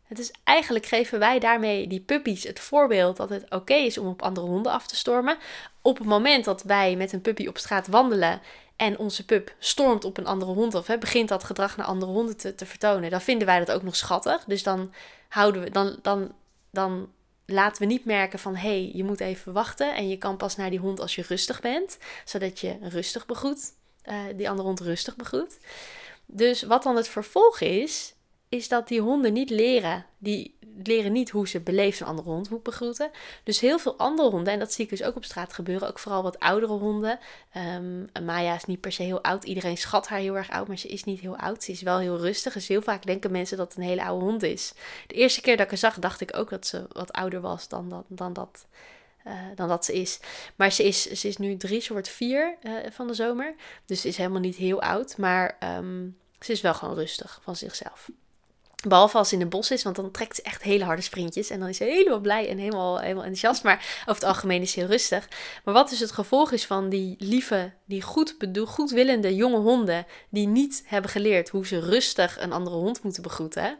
het 0.07 0.19
is 0.19 0.31
eigenlijk 0.43 0.85
geven 0.85 1.19
wij 1.19 1.39
daarmee 1.39 1.87
die 1.87 1.99
puppies 1.99 2.43
het 2.43 2.59
voorbeeld 2.59 3.17
dat 3.17 3.29
het 3.29 3.45
oké 3.49 3.73
is 3.73 3.97
om 3.97 4.07
op 4.07 4.21
andere 4.21 4.47
honden 4.47 4.71
af 4.71 4.87
te 4.87 4.95
stormen. 4.95 5.37
Op 5.81 5.97
het 5.97 6.07
moment 6.07 6.45
dat 6.45 6.63
wij 6.63 6.95
met 6.95 7.13
een 7.13 7.21
puppy 7.21 7.47
op 7.47 7.57
straat 7.57 7.87
wandelen 7.87 8.41
en 8.75 8.97
onze 8.97 9.25
pup 9.25 9.55
stormt 9.59 10.05
op 10.05 10.17
een 10.17 10.25
andere 10.25 10.51
hond 10.51 10.75
of 10.75 10.97
begint 10.99 11.29
dat 11.29 11.43
gedrag 11.43 11.77
naar 11.77 11.85
andere 11.85 12.11
honden 12.11 12.37
te, 12.37 12.65
vertonen, 12.65 13.09
dan 13.09 13.21
vinden 13.21 13.47
wij 13.47 13.59
dat 13.59 13.71
ook 13.71 13.83
nog 13.83 13.95
schattig. 13.95 14.43
Dus 14.43 14.63
dan 14.63 14.93
houden 15.29 15.61
we, 15.61 15.69
dan, 15.69 15.99
dan, 16.01 16.31
dan 16.71 17.09
laten 17.45 17.81
we 17.81 17.87
niet 17.87 18.05
merken 18.05 18.39
van 18.39 18.55
hé, 18.55 18.69
hey, 18.69 18.91
je 18.93 19.03
moet 19.03 19.19
even 19.19 19.53
wachten 19.53 19.95
en 19.95 20.09
je 20.09 20.17
kan 20.17 20.37
pas 20.37 20.55
naar 20.55 20.69
die 20.69 20.79
hond 20.79 20.99
als 20.99 21.15
je 21.15 21.23
rustig 21.27 21.61
bent, 21.61 21.97
zodat 22.25 22.59
je 22.59 22.77
rustig 22.81 23.25
begroet, 23.25 23.73
uh, 24.05 24.19
die 24.35 24.49
andere 24.49 24.67
hond 24.67 24.79
rustig 24.79 25.15
begroet. 25.15 25.57
Dus 26.25 26.61
wat 26.61 26.83
dan 26.83 26.95
het 26.95 27.07
vervolg 27.07 27.59
is, 27.59 28.13
is 28.51 28.67
dat 28.67 28.87
die 28.87 29.01
honden 29.01 29.33
niet 29.33 29.49
leren. 29.49 30.05
Die 30.17 30.55
leren 30.83 31.11
niet 31.11 31.29
hoe 31.29 31.47
ze 31.47 31.59
beleefd 31.59 31.99
een 31.99 32.07
andere 32.07 32.29
hond 32.29 32.49
moet 32.49 32.63
begroeten. 32.63 33.11
Dus 33.43 33.59
heel 33.59 33.79
veel 33.79 33.97
andere 33.97 34.29
honden, 34.29 34.53
en 34.53 34.59
dat 34.59 34.73
zie 34.73 34.83
ik 34.83 34.89
dus 34.89 35.03
ook 35.03 35.15
op 35.15 35.23
straat 35.23 35.53
gebeuren, 35.53 35.87
ook 35.87 35.99
vooral 35.99 36.23
wat 36.23 36.39
oudere 36.39 36.73
honden. 36.73 37.19
Um, 37.75 38.09
Maya 38.25 38.55
is 38.55 38.65
niet 38.65 38.81
per 38.81 38.91
se 38.91 39.03
heel 39.03 39.23
oud. 39.23 39.43
Iedereen 39.43 39.77
schat 39.77 40.07
haar 40.07 40.19
heel 40.19 40.35
erg 40.35 40.49
oud, 40.49 40.67
maar 40.67 40.77
ze 40.77 40.87
is 40.87 41.03
niet 41.03 41.19
heel 41.19 41.37
oud. 41.37 41.63
Ze 41.63 41.71
is 41.71 41.81
wel 41.81 41.99
heel 41.99 42.17
rustig. 42.17 42.53
Dus 42.53 42.67
heel 42.67 42.81
vaak 42.81 43.05
denken 43.05 43.31
mensen 43.31 43.57
dat 43.57 43.67
het 43.67 43.77
een 43.77 43.89
hele 43.89 44.03
oude 44.03 44.25
hond 44.25 44.43
is. 44.43 44.73
De 45.07 45.13
eerste 45.13 45.41
keer 45.41 45.55
dat 45.57 45.65
ik 45.65 45.71
haar 45.71 45.79
zag, 45.79 45.99
dacht 45.99 46.21
ik 46.21 46.37
ook 46.37 46.49
dat 46.49 46.67
ze 46.67 46.85
wat 46.91 47.11
ouder 47.11 47.41
was 47.41 47.67
dan 47.67 47.89
dat. 47.89 48.05
Dan 48.07 48.33
dat 48.33 48.65
uh, 49.27 49.33
dan 49.55 49.67
dat 49.67 49.85
ze 49.85 49.93
is. 49.93 50.19
Maar 50.55 50.71
ze 50.71 50.83
is, 50.83 51.11
ze 51.11 51.27
is 51.27 51.37
nu 51.37 51.57
drie, 51.57 51.81
soort 51.81 52.07
vier 52.07 52.57
uh, 52.63 52.73
van 52.89 53.07
de 53.07 53.13
zomer. 53.13 53.55
Dus 53.85 54.01
ze 54.01 54.07
is 54.07 54.17
helemaal 54.17 54.39
niet 54.39 54.55
heel 54.55 54.81
oud. 54.81 55.17
Maar 55.17 55.57
um, 55.77 56.17
ze 56.39 56.51
is 56.51 56.61
wel 56.61 56.73
gewoon 56.73 56.95
rustig 56.95 57.39
van 57.43 57.55
zichzelf. 57.55 58.09
Behalve 58.87 59.17
als 59.17 59.29
ze 59.29 59.33
in 59.33 59.41
het 59.41 59.49
bos 59.49 59.71
is, 59.71 59.83
want 59.83 59.95
dan 59.95 60.11
trekt 60.11 60.35
ze 60.35 60.41
echt 60.41 60.63
hele 60.63 60.83
harde 60.83 61.01
sprintjes. 61.01 61.49
En 61.49 61.59
dan 61.59 61.69
is 61.69 61.77
ze 61.77 61.83
helemaal 61.83 62.19
blij 62.19 62.49
en 62.49 62.57
helemaal, 62.57 62.99
helemaal 62.99 63.23
enthousiast. 63.23 63.63
Maar 63.63 63.77
over 64.01 64.13
het 64.13 64.23
algemeen 64.23 64.61
is 64.61 64.71
ze 64.71 64.79
heel 64.79 64.89
rustig. 64.89 65.27
Maar 65.63 65.73
wat 65.73 65.89
dus 65.89 65.99
het 65.99 66.11
gevolg 66.11 66.51
is 66.51 66.65
van 66.65 66.89
die 66.89 67.15
lieve, 67.19 67.71
die 67.85 68.01
goed 68.01 68.35
goedwillende 68.65 69.35
jonge 69.35 69.57
honden. 69.57 70.05
Die 70.29 70.47
niet 70.47 70.83
hebben 70.85 71.11
geleerd 71.11 71.49
hoe 71.49 71.67
ze 71.67 71.79
rustig 71.79 72.39
een 72.39 72.51
andere 72.51 72.75
hond 72.75 73.03
moeten 73.03 73.23
begroeten. 73.23 73.77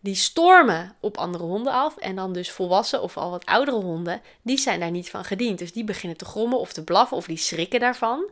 Die 0.00 0.14
stormen 0.14 0.96
op 1.00 1.16
andere 1.16 1.44
honden 1.44 1.72
af. 1.72 1.96
En 1.96 2.16
dan 2.16 2.32
dus 2.32 2.50
volwassen 2.50 3.02
of 3.02 3.16
al 3.16 3.30
wat 3.30 3.46
oudere 3.46 3.80
honden. 3.80 4.20
Die 4.42 4.58
zijn 4.58 4.80
daar 4.80 4.90
niet 4.90 5.10
van 5.10 5.24
gediend. 5.24 5.58
Dus 5.58 5.72
die 5.72 5.84
beginnen 5.84 6.18
te 6.18 6.24
grommen 6.24 6.58
of 6.58 6.72
te 6.72 6.84
blaffen 6.84 7.16
of 7.16 7.26
die 7.26 7.36
schrikken 7.36 7.80
daarvan. 7.80 8.30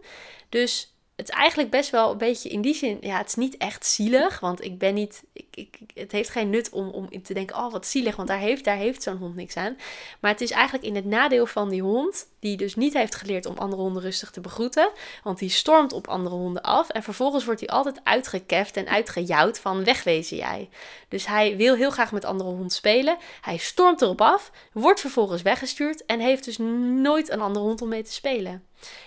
Dus 0.49 0.94
het 1.17 1.29
is 1.29 1.35
eigenlijk 1.35 1.71
best 1.71 1.91
wel 1.91 2.11
een 2.11 2.19
beetje 2.19 2.49
in 2.49 2.61
die 2.61 2.75
zin, 2.75 2.99
ja, 3.01 3.19
het 3.19 3.27
is 3.27 3.35
niet 3.35 3.57
echt 3.57 3.87
zielig, 3.87 4.41
want 4.41 4.65
ik 4.65 4.79
ben 4.79 4.95
niet, 4.95 5.25
ik, 5.33 5.47
ik, 5.51 5.79
het 5.95 6.13
heeft 6.13 6.31
geen 6.31 6.51
nut 6.51 6.71
om, 6.71 6.89
om 6.89 7.23
te 7.23 7.35
denken, 7.35 7.57
oh 7.57 7.73
wat 7.73 7.87
zielig, 7.87 8.17
want 8.17 8.29
daar 8.29 8.39
heeft, 8.39 8.65
daar 8.65 8.77
heeft 8.77 9.03
zo'n 9.03 9.17
hond 9.17 9.35
niks 9.35 9.57
aan. 9.57 9.77
Maar 10.21 10.31
het 10.31 10.41
is 10.41 10.51
eigenlijk 10.51 10.85
in 10.85 10.95
het 10.95 11.05
nadeel 11.05 11.47
van 11.47 11.69
die 11.69 11.83
hond, 11.83 12.27
die 12.45 12.57
dus 12.57 12.75
niet 12.75 12.95
heeft 12.95 13.15
geleerd 13.15 13.47
om 13.47 13.59
andere 13.59 13.83
honden 13.83 14.03
rustig 14.03 14.31
te 14.31 14.41
begroeten, 14.41 14.91
want 15.23 15.39
die 15.39 15.49
stormt 15.49 15.93
op 15.93 16.09
andere 16.09 16.35
honden 16.35 16.63
af 16.63 16.89
en 16.89 17.03
vervolgens 17.03 17.45
wordt 17.45 17.61
hij 17.61 17.69
altijd 17.69 18.01
uitgekeft 18.03 18.77
en 18.77 18.89
uitgejouwd 18.89 19.59
van 19.59 19.85
wegwezen 19.85 20.37
jij. 20.37 20.69
Dus 21.09 21.27
hij 21.27 21.57
wil 21.57 21.75
heel 21.75 21.91
graag 21.91 22.13
met 22.13 22.25
andere 22.25 22.51
honden 22.51 22.71
spelen, 22.71 23.17
hij 23.41 23.57
stormt 23.57 24.03
erop 24.03 24.21
af, 24.21 24.51
wordt 24.73 25.01
vervolgens 25.01 25.43
weggestuurd 25.43 26.07
en 26.07 26.21
heeft 26.21 26.45
dus 26.45 26.59
nooit 26.59 27.31
een 27.31 27.41
andere 27.41 27.65
hond 27.65 27.83
om 27.83 27.89
mee 27.89 28.03
te 28.03 28.13
spelen. 28.13 28.65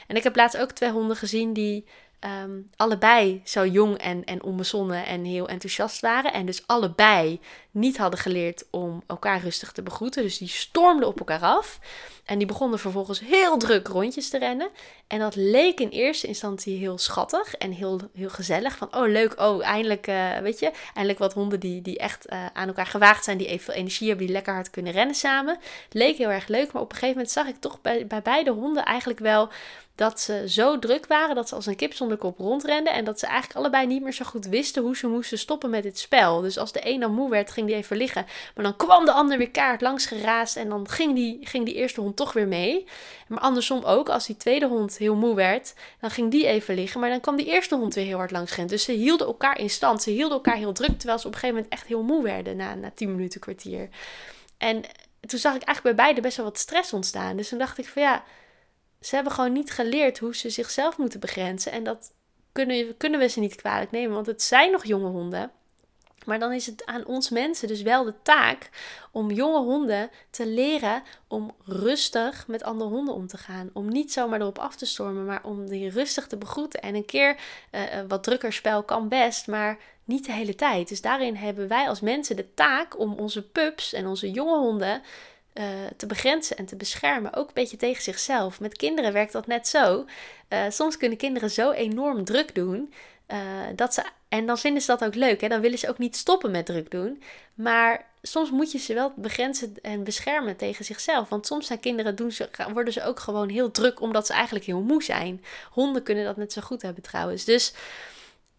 En 0.08 0.15
ik 0.15 0.24
heb 0.24 0.36
laatst 0.36 0.58
ook 0.58 0.72
twee 0.72 0.91
honden 0.91 1.15
gezien 1.15 1.53
die 1.53 1.86
um, 2.19 2.69
allebei 2.75 3.41
zo 3.45 3.65
jong 3.65 3.97
en, 3.97 4.24
en 4.24 4.43
onbezonnen 4.43 5.05
en 5.05 5.24
heel 5.24 5.47
enthousiast 5.47 6.01
waren. 6.01 6.33
En 6.33 6.45
dus 6.45 6.67
allebei 6.67 7.39
niet 7.71 7.97
hadden 7.97 8.19
geleerd 8.19 8.65
om 8.71 9.03
elkaar 9.07 9.41
rustig 9.41 9.71
te 9.71 9.83
begroeten. 9.83 10.24
Dus 10.24 10.38
die 10.38 10.47
stormden 10.47 11.07
op 11.07 11.19
elkaar 11.19 11.41
af. 11.41 11.79
En 12.25 12.38
die 12.38 12.47
begonnen 12.47 12.79
vervolgens 12.79 13.19
heel 13.19 13.57
druk 13.57 13.88
rondjes 13.88 14.29
te 14.29 14.38
rennen. 14.38 14.69
En 15.07 15.19
dat 15.19 15.36
leek 15.36 15.79
in 15.79 15.89
eerste 15.89 16.27
instantie 16.27 16.77
heel 16.77 16.97
schattig 16.97 17.55
en 17.55 17.71
heel, 17.71 18.00
heel 18.13 18.29
gezellig. 18.29 18.77
Van, 18.77 18.95
oh 18.95 19.07
leuk, 19.07 19.39
oh 19.39 19.65
eindelijk, 19.65 20.07
uh, 20.07 20.38
weet 20.38 20.59
je, 20.59 20.71
eindelijk 20.93 21.19
wat 21.19 21.33
honden 21.33 21.59
die, 21.59 21.81
die 21.81 21.97
echt 21.97 22.29
uh, 22.29 22.45
aan 22.53 22.67
elkaar 22.67 22.86
gewaagd 22.86 23.24
zijn. 23.24 23.38
Die 23.38 23.47
evenveel 23.47 23.74
energie 23.74 24.07
hebben, 24.07 24.25
die 24.25 24.36
lekker 24.36 24.53
hard 24.53 24.69
kunnen 24.69 24.93
rennen 24.93 25.15
samen. 25.15 25.57
Leek 25.89 26.17
heel 26.17 26.29
erg 26.29 26.47
leuk, 26.47 26.71
maar 26.71 26.81
op 26.81 26.91
een 26.91 26.97
gegeven 26.97 27.15
moment 27.15 27.33
zag 27.33 27.47
ik 27.47 27.59
toch 27.59 27.81
bij, 27.81 28.07
bij 28.07 28.21
beide 28.21 28.51
honden 28.51 28.86
eigenlijk 28.86 29.19
wel 29.19 29.50
dat 29.97 30.19
ze 30.19 30.43
zo 30.47 30.79
druk 30.79 31.07
waren 31.07 31.35
dat 31.35 31.49
ze 31.49 31.55
als 31.55 31.65
een 31.65 31.75
kip 31.75 31.93
zonder 31.93 32.17
kop 32.17 32.37
rondrenden. 32.39 32.93
En 32.93 33.03
dat 33.03 33.19
ze 33.19 33.25
eigenlijk 33.25 33.59
allebei 33.59 33.87
niet 33.87 34.01
meer 34.01 34.13
zo 34.13 34.25
goed 34.25 34.45
wisten 34.45 34.81
hoe 34.81 34.97
ze 34.97 35.07
moesten 35.07 35.37
stoppen 35.37 35.69
met 35.69 35.83
dit 35.83 35.99
spel. 35.99 36.41
Dus 36.41 36.57
als 36.57 36.71
de 36.71 36.79
een 36.83 36.99
dan 36.99 37.13
moe 37.13 37.29
werd, 37.29 37.51
ging 37.51 37.67
die 37.67 37.75
even 37.75 37.97
liggen. 37.97 38.25
Maar 38.55 38.63
dan 38.63 38.75
kwam 38.75 39.05
de 39.05 39.11
ander 39.11 39.37
weer 39.37 39.51
kaart 39.51 39.81
langs 39.81 40.05
geraast. 40.05 40.55
En 40.55 40.69
dan 40.69 40.89
ging 40.89 41.15
die, 41.15 41.39
ging 41.41 41.65
die 41.65 41.73
eerste 41.73 42.01
hond 42.01 42.15
toch 42.15 42.33
weer 42.33 42.47
mee. 42.47 42.85
Maar 43.27 43.39
andersom 43.39 43.83
ook, 43.83 44.09
als 44.09 44.25
die 44.25 44.37
tweede 44.37 44.67
hond 44.67 44.97
heel 44.97 45.15
moe 45.15 45.35
werd, 45.35 45.73
dan 45.99 46.11
ging 46.11 46.31
die 46.31 46.47
even 46.47 46.75
liggen. 46.75 46.99
Maar 46.99 47.09
dan 47.09 47.19
kwam 47.19 47.35
die 47.35 47.45
eerste 47.45 47.75
hond 47.75 47.93
weer 47.95 48.05
heel 48.05 48.17
hard 48.17 48.31
langs. 48.31 48.55
Dus 48.55 48.83
ze 48.83 48.91
hielden 48.91 49.27
elkaar 49.27 49.59
in 49.59 49.69
stand. 49.69 50.01
Ze 50.03 50.09
hielden 50.09 50.37
elkaar 50.37 50.57
heel 50.57 50.73
druk. 50.73 50.97
Terwijl 50.97 51.19
ze 51.19 51.27
op 51.27 51.33
een 51.33 51.39
gegeven 51.39 51.55
moment 51.55 51.73
echt 51.73 51.87
heel 51.87 52.03
moe 52.03 52.23
werden 52.23 52.55
na, 52.55 52.75
na 52.75 52.91
10 52.95 53.11
minuten, 53.11 53.39
kwartier. 53.39 53.89
En 54.57 54.83
toen 55.19 55.39
zag 55.39 55.55
ik 55.55 55.61
eigenlijk 55.61 55.95
bij 55.95 56.05
beide 56.05 56.21
best 56.21 56.37
wel 56.37 56.45
wat 56.45 56.57
stress 56.57 56.93
ontstaan. 56.93 57.37
Dus 57.37 57.49
toen 57.49 57.59
dacht 57.59 57.77
ik 57.77 57.87
van 57.87 58.01
ja 58.01 58.23
ze 59.07 59.15
hebben 59.15 59.33
gewoon 59.33 59.53
niet 59.53 59.71
geleerd 59.71 60.19
hoe 60.19 60.35
ze 60.35 60.49
zichzelf 60.49 60.97
moeten 60.97 61.19
begrenzen. 61.19 61.71
En 61.71 61.83
dat 61.83 62.11
kunnen, 62.51 62.97
kunnen 62.97 63.19
we 63.19 63.27
ze 63.27 63.39
niet 63.39 63.55
kwalijk 63.55 63.91
nemen, 63.91 64.13
want 64.13 64.25
het 64.25 64.41
zijn 64.41 64.71
nog 64.71 64.85
jonge 64.85 65.09
honden. 65.09 65.51
Maar 66.25 66.39
dan 66.39 66.53
is 66.53 66.65
het 66.65 66.85
aan 66.85 67.05
ons 67.05 67.29
mensen 67.29 67.67
dus 67.67 67.81
wel 67.81 68.03
de 68.03 68.13
taak 68.21 68.69
om 69.11 69.31
jonge 69.31 69.59
honden 69.59 70.09
te 70.29 70.47
leren 70.47 71.03
om 71.27 71.55
rustig 71.65 72.47
met 72.47 72.63
andere 72.63 72.89
honden 72.89 73.13
om 73.13 73.27
te 73.27 73.37
gaan. 73.37 73.69
Om 73.73 73.89
niet 73.89 74.11
zomaar 74.11 74.41
erop 74.41 74.59
af 74.59 74.75
te 74.75 74.85
stormen, 74.85 75.25
maar 75.25 75.43
om 75.43 75.69
die 75.69 75.89
rustig 75.89 76.27
te 76.27 76.37
begroeten. 76.37 76.81
En 76.81 76.95
een 76.95 77.05
keer 77.05 77.37
uh, 77.71 77.81
wat 78.07 78.23
drukker 78.23 78.53
spel 78.53 78.83
kan 78.83 79.07
best, 79.07 79.47
maar 79.47 79.77
niet 80.03 80.25
de 80.25 80.31
hele 80.31 80.55
tijd. 80.55 80.87
Dus 80.87 81.01
daarin 81.01 81.35
hebben 81.35 81.67
wij 81.67 81.87
als 81.87 81.99
mensen 81.99 82.35
de 82.35 82.53
taak 82.53 82.99
om 82.99 83.13
onze 83.13 83.47
pups 83.47 83.93
en 83.93 84.07
onze 84.07 84.31
jonge 84.31 84.57
honden 84.57 85.01
uh, 85.59 85.65
te 85.97 86.05
begrenzen 86.05 86.57
en 86.57 86.65
te 86.65 86.75
beschermen. 86.75 87.33
Ook 87.33 87.47
een 87.47 87.53
beetje 87.53 87.77
tegen 87.77 88.03
zichzelf. 88.03 88.59
Met 88.59 88.77
kinderen 88.77 89.13
werkt 89.13 89.31
dat 89.31 89.47
net 89.47 89.67
zo. 89.67 90.05
Uh, 90.49 90.63
soms 90.69 90.97
kunnen 90.97 91.17
kinderen 91.17 91.51
zo 91.51 91.71
enorm 91.71 92.25
druk 92.25 92.55
doen. 92.55 92.93
Uh, 93.27 93.37
dat 93.75 93.93
ze, 93.93 94.03
en 94.29 94.45
dan 94.45 94.57
vinden 94.57 94.81
ze 94.81 94.87
dat 94.87 95.03
ook 95.03 95.15
leuk. 95.15 95.41
Hè? 95.41 95.47
Dan 95.47 95.61
willen 95.61 95.79
ze 95.79 95.89
ook 95.89 95.97
niet 95.97 96.15
stoppen 96.15 96.51
met 96.51 96.65
druk 96.65 96.91
doen. 96.91 97.23
Maar 97.53 98.05
soms 98.21 98.51
moet 98.51 98.71
je 98.71 98.77
ze 98.77 98.93
wel 98.93 99.13
begrenzen 99.15 99.73
en 99.81 100.03
beschermen 100.03 100.55
tegen 100.55 100.85
zichzelf. 100.85 101.29
Want 101.29 101.45
soms 101.45 101.67
zijn 101.67 101.79
kinderen 101.79 102.15
doen 102.15 102.31
ze, 102.31 102.49
worden 102.73 102.93
ze 102.93 103.03
ook 103.03 103.19
gewoon 103.19 103.49
heel 103.49 103.71
druk 103.71 104.01
omdat 104.01 104.27
ze 104.27 104.33
eigenlijk 104.33 104.65
heel 104.65 104.81
moe 104.81 105.03
zijn. 105.03 105.43
Honden 105.71 106.03
kunnen 106.03 106.25
dat 106.25 106.37
net 106.37 106.53
zo 106.53 106.61
goed 106.61 106.81
hebben 106.81 107.03
trouwens. 107.03 107.45
Dus 107.45 107.73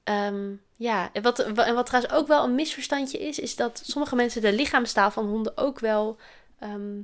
um, 0.05 0.63
ja, 0.77 1.11
wat, 1.23 1.39
en 1.39 1.75
wat 1.75 1.87
trouwens 1.87 2.15
ook 2.15 2.27
wel 2.27 2.45
een 2.45 2.55
misverstandje 2.55 3.19
is, 3.19 3.39
is 3.39 3.57
dat 3.57 3.83
sommige 3.85 4.17
mensen 4.17 4.43
de 4.43 4.53
lichaamstaal 4.53 5.11
van 5.11 5.27
honden 5.27 5.57
ook 5.57 5.79
wel 5.79 6.17
um, 6.63 7.01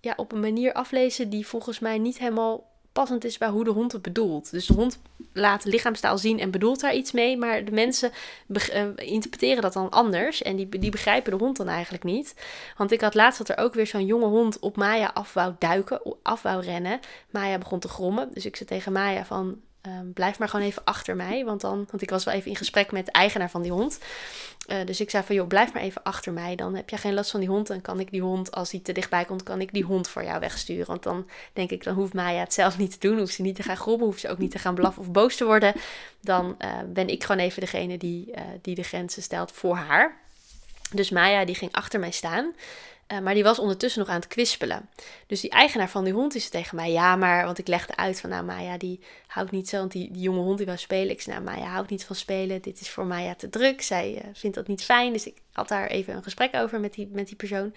ja, 0.00 0.12
op 0.16 0.32
een 0.32 0.40
manier 0.40 0.72
aflezen 0.72 1.30
die 1.30 1.46
volgens 1.46 1.78
mij 1.78 1.98
niet 1.98 2.18
helemaal 2.18 2.74
passend 2.92 3.24
is 3.24 3.38
bij 3.38 3.48
hoe 3.48 3.64
de 3.64 3.70
hond 3.70 3.92
het 3.92 4.02
bedoelt. 4.02 4.50
Dus 4.50 4.66
de 4.66 4.74
hond 4.74 4.98
laat 5.32 5.64
lichaamstaal 5.64 6.18
zien 6.18 6.40
en 6.40 6.50
bedoelt 6.50 6.80
daar 6.80 6.94
iets 6.94 7.12
mee, 7.12 7.36
maar 7.36 7.64
de 7.64 7.72
mensen 7.72 8.10
uh, 8.48 8.86
interpreteren 8.96 9.62
dat 9.62 9.72
dan 9.72 9.90
anders 9.90 10.42
en 10.42 10.56
die, 10.56 10.68
die 10.68 10.90
begrijpen 10.90 11.38
de 11.38 11.44
hond 11.44 11.56
dan 11.56 11.68
eigenlijk 11.68 12.04
niet. 12.04 12.34
Want 12.76 12.92
ik 12.92 13.00
had 13.00 13.14
laatst 13.14 13.38
dat 13.38 13.48
er 13.48 13.64
ook 13.64 13.74
weer 13.74 13.86
zo'n 13.86 14.06
jonge 14.06 14.26
hond 14.26 14.58
op 14.58 14.76
Maya 14.76 15.10
af 15.14 15.32
wou 15.32 15.54
duiken, 15.58 16.00
af 16.22 16.42
wou 16.42 16.62
rennen. 16.62 17.00
Maya 17.30 17.58
begon 17.58 17.78
te 17.78 17.88
grommen, 17.88 18.28
dus 18.32 18.46
ik 18.46 18.56
zei 18.56 18.68
tegen 18.68 18.92
Maya 18.92 19.24
van 19.24 19.60
Um, 19.86 20.12
blijf 20.12 20.38
maar 20.38 20.48
gewoon 20.48 20.66
even 20.66 20.84
achter 20.84 21.16
mij. 21.16 21.44
Want, 21.44 21.60
dan, 21.60 21.86
want 21.90 22.02
ik 22.02 22.10
was 22.10 22.24
wel 22.24 22.34
even 22.34 22.50
in 22.50 22.56
gesprek 22.56 22.92
met 22.92 23.06
de 23.06 23.12
eigenaar 23.12 23.50
van 23.50 23.62
die 23.62 23.72
hond. 23.72 23.98
Uh, 24.68 24.76
dus 24.84 25.00
ik 25.00 25.10
zei 25.10 25.24
van, 25.24 25.34
joh, 25.34 25.46
blijf 25.46 25.72
maar 25.72 25.82
even 25.82 26.02
achter 26.02 26.32
mij. 26.32 26.56
Dan 26.56 26.74
heb 26.74 26.90
je 26.90 26.96
geen 26.96 27.14
last 27.14 27.30
van 27.30 27.40
die 27.40 27.48
hond. 27.48 27.66
Dan 27.66 27.80
kan 27.80 28.00
ik 28.00 28.10
die 28.10 28.20
hond, 28.20 28.50
als 28.50 28.70
hij 28.70 28.80
te 28.80 28.92
dichtbij 28.92 29.24
komt, 29.24 29.42
kan 29.42 29.60
ik 29.60 29.72
die 29.72 29.84
hond 29.84 30.08
voor 30.08 30.24
jou 30.24 30.40
wegsturen. 30.40 30.86
Want 30.86 31.02
dan 31.02 31.28
denk 31.52 31.70
ik, 31.70 31.84
dan 31.84 31.94
hoeft 31.94 32.14
Maya 32.14 32.40
het 32.40 32.54
zelf 32.54 32.78
niet 32.78 33.00
te 33.00 33.08
doen. 33.08 33.18
Hoeft 33.18 33.34
ze 33.34 33.42
niet 33.42 33.56
te 33.56 33.62
gaan 33.62 33.76
grobben. 33.76 34.06
Hoeft 34.06 34.20
ze 34.20 34.28
ook 34.28 34.38
niet 34.38 34.50
te 34.50 34.58
gaan 34.58 34.74
blaffen 34.74 35.02
of 35.02 35.10
boos 35.10 35.36
te 35.36 35.44
worden. 35.44 35.74
Dan 36.20 36.56
uh, 36.58 36.70
ben 36.86 37.08
ik 37.08 37.24
gewoon 37.24 37.42
even 37.42 37.60
degene 37.60 37.96
die, 37.96 38.30
uh, 38.30 38.40
die 38.62 38.74
de 38.74 38.82
grenzen 38.82 39.22
stelt 39.22 39.52
voor 39.52 39.76
haar. 39.76 40.16
Dus 40.90 41.10
Maya 41.10 41.44
die 41.44 41.54
ging 41.54 41.72
achter 41.72 42.00
mij 42.00 42.10
staan. 42.10 42.54
Uh, 43.12 43.18
maar 43.18 43.34
die 43.34 43.42
was 43.42 43.58
ondertussen 43.58 44.00
nog 44.00 44.08
aan 44.08 44.20
het 44.20 44.26
kwispelen. 44.26 44.88
Dus 45.26 45.40
die 45.40 45.50
eigenaar 45.50 45.88
van 45.88 46.04
die 46.04 46.12
hond 46.12 46.34
is 46.34 46.48
tegen 46.48 46.76
mij. 46.76 46.92
Ja, 46.92 47.16
maar, 47.16 47.44
want 47.44 47.58
ik 47.58 47.68
legde 47.68 47.96
uit 47.96 48.20
van, 48.20 48.30
nou 48.30 48.44
Maya, 48.44 48.76
die 48.76 49.00
houdt 49.26 49.50
niet 49.50 49.68
zo. 49.68 49.78
Want 49.78 49.92
die, 49.92 50.12
die 50.12 50.22
jonge 50.22 50.40
hond 50.40 50.56
die 50.56 50.66
wil 50.66 50.76
spelen. 50.76 51.10
Ik 51.10 51.20
zei, 51.20 51.40
nou 51.40 51.50
Maya 51.50 51.70
houdt 51.70 51.90
niet 51.90 52.04
van 52.04 52.16
spelen. 52.16 52.62
Dit 52.62 52.80
is 52.80 52.90
voor 52.90 53.06
Maya 53.06 53.34
te 53.34 53.48
druk. 53.48 53.82
Zij 53.82 54.14
uh, 54.14 54.30
vindt 54.32 54.56
dat 54.56 54.66
niet 54.66 54.84
fijn. 54.84 55.12
Dus 55.12 55.26
ik 55.26 55.36
had 55.52 55.68
daar 55.68 55.86
even 55.86 56.14
een 56.14 56.22
gesprek 56.22 56.54
over 56.54 56.80
met 56.80 56.94
die, 56.94 57.08
met 57.12 57.26
die 57.26 57.36
persoon. 57.36 57.74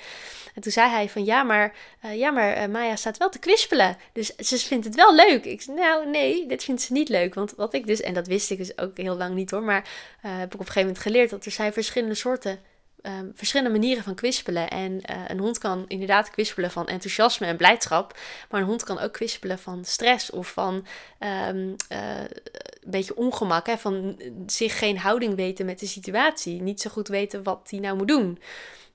En 0.55 0.61
toen 0.61 0.71
zei 0.71 0.89
hij 0.89 1.09
van, 1.09 1.25
ja, 1.25 1.43
maar, 1.43 1.75
uh, 2.05 2.17
ja, 2.17 2.31
maar 2.31 2.69
Maya 2.69 2.95
staat 2.95 3.17
wel 3.17 3.29
te 3.29 3.39
kwispelen. 3.39 3.97
Dus 4.13 4.35
ze 4.35 4.57
vindt 4.57 4.85
het 4.85 4.95
wel 4.95 5.15
leuk. 5.15 5.45
Ik 5.45 5.61
zei, 5.61 5.77
nou 5.77 6.09
nee, 6.09 6.47
dit 6.47 6.63
vindt 6.63 6.81
ze 6.81 6.93
niet 6.93 7.09
leuk. 7.09 7.33
Want 7.33 7.53
wat 7.55 7.73
ik 7.73 7.87
dus, 7.87 8.01
en 8.01 8.13
dat 8.13 8.27
wist 8.27 8.51
ik 8.51 8.57
dus 8.57 8.77
ook 8.77 8.97
heel 8.97 9.17
lang 9.17 9.35
niet 9.35 9.51
hoor. 9.51 9.63
Maar 9.63 9.89
heb 10.21 10.53
ik 10.53 10.53
op 10.53 10.59
een 10.59 10.65
gegeven 10.65 10.81
moment 10.81 10.99
geleerd 10.99 11.29
dat 11.29 11.45
er 11.45 11.51
zijn 11.51 11.73
verschillende 11.73 12.15
soorten 12.15 12.59
um, 13.03 13.31
verschillende 13.35 13.71
manieren 13.79 14.03
van 14.03 14.15
kwispelen. 14.15 14.69
En 14.69 14.91
uh, 14.91 15.23
een 15.27 15.39
hond 15.39 15.57
kan 15.57 15.85
inderdaad 15.87 16.29
kwispelen 16.29 16.71
van 16.71 16.87
enthousiasme 16.87 17.47
en 17.47 17.57
blijdschap. 17.57 18.17
Maar 18.49 18.61
een 18.61 18.67
hond 18.67 18.83
kan 18.83 18.99
ook 18.99 19.13
kwispelen 19.13 19.59
van 19.59 19.85
stress 19.85 20.29
of 20.29 20.51
van 20.51 20.85
um, 21.19 21.75
uh, 21.91 22.19
een 22.19 22.91
beetje 22.91 23.15
ongemak. 23.15 23.67
Hè, 23.67 23.77
van 23.77 24.21
zich 24.45 24.77
geen 24.77 24.97
houding 24.97 25.35
weten 25.35 25.65
met 25.65 25.79
de 25.79 25.87
situatie. 25.87 26.61
Niet 26.61 26.81
zo 26.81 26.89
goed 26.89 27.07
weten 27.07 27.43
wat 27.43 27.67
hij 27.69 27.79
nou 27.79 27.97
moet 27.97 28.07
doen. 28.07 28.39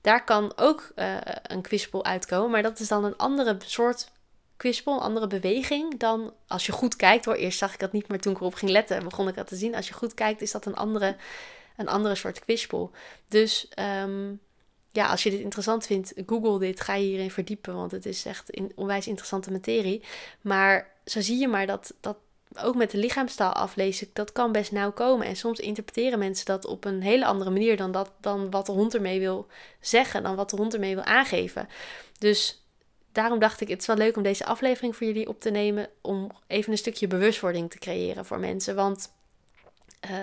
Daar 0.01 0.23
kan 0.23 0.53
ook 0.55 0.91
uh, 0.95 1.15
een 1.43 1.61
kwispel 1.61 2.05
uitkomen. 2.05 2.51
Maar 2.51 2.63
dat 2.63 2.79
is 2.79 2.87
dan 2.87 3.03
een 3.03 3.17
andere 3.17 3.57
soort 3.65 4.11
kwispel, 4.57 4.93
een 4.93 4.99
andere 4.99 5.27
beweging 5.27 5.99
dan 5.99 6.33
als 6.47 6.65
je 6.65 6.71
goed 6.71 6.95
kijkt 6.95 7.25
hoor. 7.25 7.35
Eerst 7.35 7.57
zag 7.57 7.73
ik 7.73 7.79
dat 7.79 7.91
niet, 7.91 8.07
maar 8.07 8.19
toen 8.19 8.33
ik 8.33 8.39
erop 8.39 8.53
ging 8.53 8.71
letten, 8.71 9.03
begon 9.03 9.27
ik 9.27 9.35
dat 9.35 9.47
te 9.47 9.55
zien. 9.55 9.75
Als 9.75 9.87
je 9.87 9.93
goed 9.93 10.13
kijkt, 10.13 10.41
is 10.41 10.51
dat 10.51 10.65
een 10.65 10.75
andere 10.75 11.15
een 11.75 11.87
andere 11.87 12.15
soort 12.15 12.39
kwispel. 12.39 12.91
Dus 13.27 13.67
um, 14.03 14.39
ja, 14.91 15.07
als 15.07 15.23
je 15.23 15.29
dit 15.29 15.39
interessant 15.39 15.85
vindt, 15.85 16.13
google 16.25 16.59
dit, 16.59 16.81
ga 16.81 16.95
je 16.95 17.05
hierin 17.05 17.31
verdiepen, 17.31 17.75
want 17.75 17.91
het 17.91 18.05
is 18.05 18.25
echt 18.25 18.61
onwijs 18.75 19.07
interessante 19.07 19.51
materie. 19.51 20.03
Maar 20.41 20.91
zo 21.05 21.21
zie 21.21 21.39
je 21.39 21.47
maar 21.47 21.67
dat, 21.67 21.93
dat 21.99 22.17
ook 22.61 22.75
met 22.75 22.91
de 22.91 22.97
lichaamstaal 22.97 23.53
aflezen, 23.53 24.07
dat 24.13 24.31
kan 24.31 24.51
best 24.51 24.71
nauw 24.71 24.91
komen. 24.91 25.27
En 25.27 25.35
soms 25.35 25.59
interpreteren 25.59 26.19
mensen 26.19 26.45
dat 26.45 26.65
op 26.65 26.85
een 26.85 27.01
hele 27.01 27.25
andere 27.25 27.49
manier 27.49 27.77
dan, 27.77 27.91
dat, 27.91 28.11
dan 28.21 28.51
wat 28.51 28.65
de 28.65 28.71
hond 28.71 28.93
ermee 28.93 29.19
wil 29.19 29.47
zeggen, 29.79 30.23
dan 30.23 30.35
wat 30.35 30.49
de 30.49 30.55
hond 30.55 30.73
ermee 30.73 30.95
wil 30.95 31.03
aangeven. 31.03 31.67
Dus 32.19 32.63
daarom 33.11 33.39
dacht 33.39 33.61
ik, 33.61 33.67
het 33.67 33.81
is 33.81 33.87
wel 33.87 33.95
leuk 33.95 34.17
om 34.17 34.23
deze 34.23 34.45
aflevering 34.45 34.95
voor 34.95 35.07
jullie 35.07 35.27
op 35.27 35.39
te 35.39 35.49
nemen, 35.49 35.89
om 36.01 36.31
even 36.47 36.71
een 36.71 36.77
stukje 36.77 37.07
bewustwording 37.07 37.71
te 37.71 37.79
creëren 37.79 38.25
voor 38.25 38.39
mensen. 38.39 38.75
Want 38.75 39.11
uh, 40.09 40.17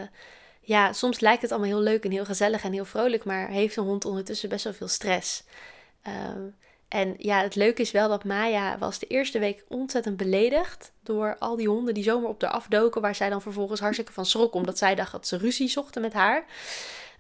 ja, 0.64 0.92
soms 0.92 1.21
lijkt 1.21 1.42
het 1.42 1.50
allemaal 1.50 1.69
heel 1.69 1.81
leuk 1.81 2.04
en 2.04 2.11
heel 2.11 2.25
gezellig 2.25 2.64
en 2.64 2.73
heel 2.73 2.85
vrolijk, 2.85 3.25
maar 3.25 3.49
heeft 3.49 3.76
een 3.76 3.85
hond 3.85 4.04
ondertussen 4.04 4.49
best 4.49 4.64
wel 4.64 4.73
veel 4.73 4.88
stress. 4.88 5.45
Uh, 6.07 6.12
en 6.88 7.14
ja, 7.19 7.42
het 7.42 7.54
leuke 7.54 7.83
is 7.83 7.90
wel 7.90 8.09
dat 8.09 8.25
Maya 8.25 8.78
was 8.78 8.99
de 8.99 9.07
eerste 9.07 9.38
week 9.38 9.64
ontzettend 9.69 10.16
beledigd 10.16 10.92
door 11.02 11.37
al 11.38 11.57
die 11.57 11.69
honden 11.69 11.95
die 11.95 12.02
zomaar 12.02 12.28
op 12.28 12.42
haar 12.42 12.50
afdoken, 12.50 13.00
waar 13.00 13.14
zij 13.14 13.28
dan 13.28 13.42
vervolgens 13.42 13.81
hartstikke 13.81 14.12
van 14.12 14.26
schrok, 14.26 14.54
omdat 14.54 14.78
zij 14.78 14.95
dacht 14.95 15.12
dat 15.12 15.26
ze 15.26 15.37
ruzie 15.37 15.69
zochten 15.69 16.02
met 16.02 16.12
haar. 16.12 16.45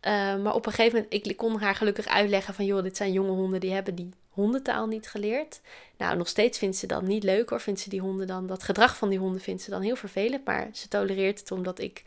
Uh, 0.06 0.42
maar 0.42 0.54
op 0.54 0.66
een 0.66 0.72
gegeven 0.72 1.02
moment, 1.02 1.26
ik 1.26 1.36
kon 1.36 1.60
haar 1.60 1.74
gelukkig 1.74 2.06
uitleggen 2.06 2.54
van, 2.54 2.64
joh, 2.64 2.82
dit 2.82 2.96
zijn 2.96 3.12
jonge 3.12 3.30
honden, 3.30 3.60
die 3.60 3.72
hebben 3.72 3.94
die 3.94 4.10
hondentaal 4.28 4.86
niet 4.86 5.08
geleerd. 5.08 5.60
Nou, 5.96 6.16
nog 6.16 6.28
steeds 6.28 6.58
vindt 6.58 6.76
ze 6.76 6.86
dat 6.86 7.02
niet 7.02 7.22
leuk 7.22 7.50
hoor. 7.50 7.60
Vindt 7.60 7.80
ze 7.80 7.88
die 7.88 8.00
honden 8.00 8.26
dan, 8.26 8.46
dat 8.46 8.62
gedrag 8.62 8.96
van 8.96 9.08
die 9.08 9.18
honden 9.18 9.40
vindt 9.40 9.62
ze 9.62 9.70
dan 9.70 9.82
heel 9.82 9.96
vervelend. 9.96 10.44
Maar 10.44 10.68
ze 10.72 10.88
tolereert 10.88 11.40
het 11.40 11.50
omdat 11.50 11.78
ik 11.78 12.02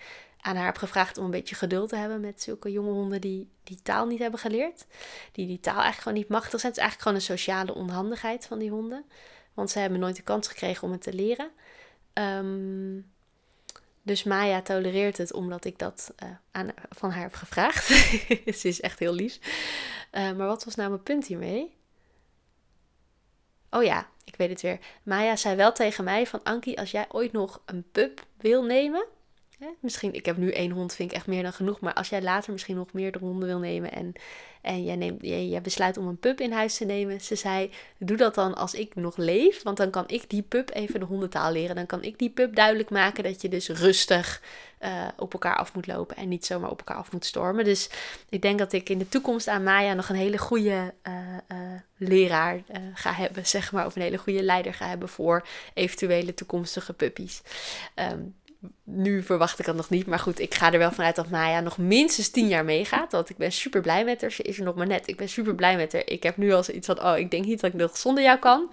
aan 0.46 0.56
haar 0.56 0.66
heb 0.66 0.78
gevraagd 0.78 1.18
om 1.18 1.26
een 1.26 1.32
beetje 1.32 1.56
geduld 1.56 1.90
te 1.90 1.96
hebben 1.96 2.20
met 2.20 2.42
zulke 2.42 2.72
jonge 2.72 2.92
honden 2.92 3.22
die 3.22 3.50
die 3.64 3.82
taal 3.84 4.06
niet 4.06 4.20
hebben 4.20 4.40
geleerd. 4.40 4.86
Die 5.32 5.48
die 5.48 5.60
taal 5.60 5.74
eigenlijk 5.74 6.02
gewoon 6.02 6.18
niet 6.18 6.28
machtig 6.28 6.60
zijn. 6.60 6.72
Het 6.72 6.82
is 6.82 6.88
eigenlijk 6.88 7.02
gewoon 7.02 7.18
een 7.18 7.38
sociale 7.38 7.74
onhandigheid 7.74 8.46
van 8.46 8.60
die 8.60 8.70
honden. 8.70 9.06
Want 9.54 9.70
ze 9.70 9.80
hebben 9.80 10.00
nooit 10.00 10.16
de 10.16 10.22
kans 10.22 10.48
gekregen 10.48 10.84
om 10.84 10.92
het 10.92 11.02
te 11.02 11.14
leren. 11.14 11.50
Um, 12.14 13.12
dus 14.02 14.24
Maya 14.24 14.62
tolereert 14.62 15.18
het 15.18 15.34
omdat 15.34 15.66
ik 15.66 15.80
dat 15.80 16.14
uh, 16.24 16.30
aan, 16.52 16.70
van 16.90 17.12
haar 17.12 17.24
heb 17.24 17.34
gevraagd. 17.34 17.86
ze 18.60 18.68
is 18.68 18.82
echt 18.82 19.00
heel 19.00 19.14
lief. 19.14 19.40
Uh, 20.12 20.22
maar 20.22 20.48
wat 20.48 20.64
was 20.64 20.76
nou 20.76 20.90
mijn 20.90 21.04
punt 21.04 21.28
hiermee? 21.28 21.76
Oh 23.70 23.84
ja, 23.84 24.10
ik 24.24 24.36
weet 24.36 24.50
het 24.50 24.62
weer. 24.62 24.80
Maya 25.04 25.36
zei 25.36 25.56
wel 25.56 25.74
tegen 25.74 26.04
mij 26.04 26.28
van 26.28 26.44
Anki, 26.44 26.76
als 26.76 26.92
jij 26.92 27.06
ooit 27.10 27.32
nog 27.32 27.62
een 27.66 27.86
pup 27.92 28.26
wil 28.38 28.64
nemen, 28.64 29.06
misschien, 29.80 30.14
ik 30.14 30.26
heb 30.26 30.38
nu 30.38 30.52
één 30.52 30.72
hond, 30.72 30.96
vind 30.96 31.12
ik 31.12 31.16
echt 31.16 31.28
meer 31.28 31.44
dan 31.44 31.54
genoeg. 31.54 31.80
Maar 31.80 31.94
als 31.94 32.10
jij 32.10 32.22
later 32.22 32.52
misschien 32.52 32.76
nog 32.76 32.94
meerdere 32.94 33.26
honden 33.26 33.48
wil 33.48 33.60
nemen 33.60 33.92
en, 33.92 34.14
en 34.62 34.84
jij, 34.84 34.96
neemt, 34.96 35.22
jij, 35.22 35.62
besluit 35.62 35.98
om 35.98 36.08
een 36.08 36.18
pup 36.18 36.40
in 36.40 36.52
huis 36.52 36.78
te 36.78 36.86
nemen. 36.86 37.22
Ze 37.22 37.36
zei, 37.36 37.72
doe 37.98 38.18
dat 38.18 38.36
dan 38.36 38.56
als 38.56 38.74
ik 38.74 38.96
nog 38.96 39.18
leef, 39.18 39.64
want 39.64 39.78
dan 39.78 39.90
kan 39.90 40.04
ik 40.08 40.30
die 40.30 40.42
pup 40.42 40.74
even 40.74 41.00
de 41.00 41.06
hondentaal 41.06 41.52
leren. 41.52 41.76
Dan 41.76 41.86
kan 41.86 42.04
ik 42.04 42.20
die 42.20 42.30
pup 42.30 42.56
duidelijk 42.56 42.90
maken 42.90 43.24
dat 43.24 43.42
je 43.42 43.50
dus 43.50 43.70
rustig 43.70 44.42
uh, 44.82 45.08
op 45.18 45.34
elkaar 45.34 45.56
af 45.56 45.74
moet 45.74 45.88
lopen 45.88 46.16
en 46.16 46.28
niet 46.28 46.46
zomaar 46.46 46.70
op 46.70 46.78
elkaar 46.78 46.98
af 46.98 47.12
moet 47.12 47.26
stormen. 47.26 47.66
Dus 47.66 47.90
ik 48.30 48.42
denk 48.42 48.60
dat 48.60 48.74
ik 48.74 48.90
in 48.90 48.98
de 48.98 49.10
toekomst 49.10 49.48
aan 49.48 49.64
Maya 49.64 49.94
nog 49.94 50.10
een 50.10 50.16
hele 50.16 50.38
goede 50.38 50.94
uh, 51.08 51.14
uh, 51.48 51.58
leraar 51.98 52.62
ga 52.94 53.14
hebben, 53.14 53.48
zeg 53.48 53.72
maar. 53.72 53.86
Of 53.86 53.96
een 53.96 54.02
hele 54.02 54.18
goede 54.18 54.44
leider 54.44 54.74
ga 54.74 54.88
hebben 54.88 55.10
voor 55.10 55.48
eventuele 55.74 56.34
toekomstige 56.34 56.94
puppies. 56.94 57.42
Um, 57.96 58.36
nu 58.84 59.24
verwacht 59.24 59.60
ik 59.60 59.66
dat 59.66 59.76
nog 59.76 59.90
niet. 59.90 60.06
Maar 60.06 60.20
goed, 60.20 60.40
ik 60.40 60.54
ga 60.54 60.72
er 60.72 60.80
wel 60.80 60.92
vanuit 60.92 61.16
dat 61.16 61.30
Maya 61.30 61.60
nog 61.60 61.78
minstens 61.78 62.30
tien 62.30 62.48
jaar 62.48 62.66
meegaat. 62.66 63.12
Want 63.12 63.30
ik 63.30 63.38
ben 63.38 63.52
super 63.52 63.82
blij 63.82 64.04
met 64.04 64.22
haar. 64.22 64.32
Ze 64.32 64.44
is 64.44 64.58
er 64.58 64.64
nog 64.64 64.76
maar 64.76 64.88
net. 64.88 65.08
Ik 65.08 65.18
ben 65.18 65.30
super 65.30 65.56
blij 65.56 65.76
met 65.76 65.94
haar. 65.94 66.02
Ik 66.06 66.24
heb 66.24 66.38
nu 66.38 66.54
al 66.54 66.64
zoiets 66.64 66.88
van: 66.88 67.04
oh, 67.04 67.18
ik 67.18 67.32
denk 67.32 67.46
niet 67.46 67.62
dat 67.62 67.74
ik 67.74 67.80
nog 67.80 67.98
zonder 67.98 68.24
jou 68.24 68.40
kan. 68.40 68.70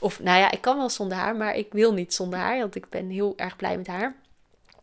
Of 0.00 0.20
nou 0.20 0.38
ja, 0.38 0.50
ik 0.50 0.60
kan 0.60 0.76
wel 0.76 0.90
zonder 0.90 1.16
haar, 1.16 1.36
maar 1.36 1.56
ik 1.56 1.72
wil 1.72 1.92
niet 1.92 2.14
zonder 2.14 2.38
haar. 2.38 2.58
Want 2.58 2.74
ik 2.74 2.88
ben 2.88 3.08
heel 3.08 3.32
erg 3.36 3.56
blij 3.56 3.76
met 3.76 3.86
haar. 3.86 4.16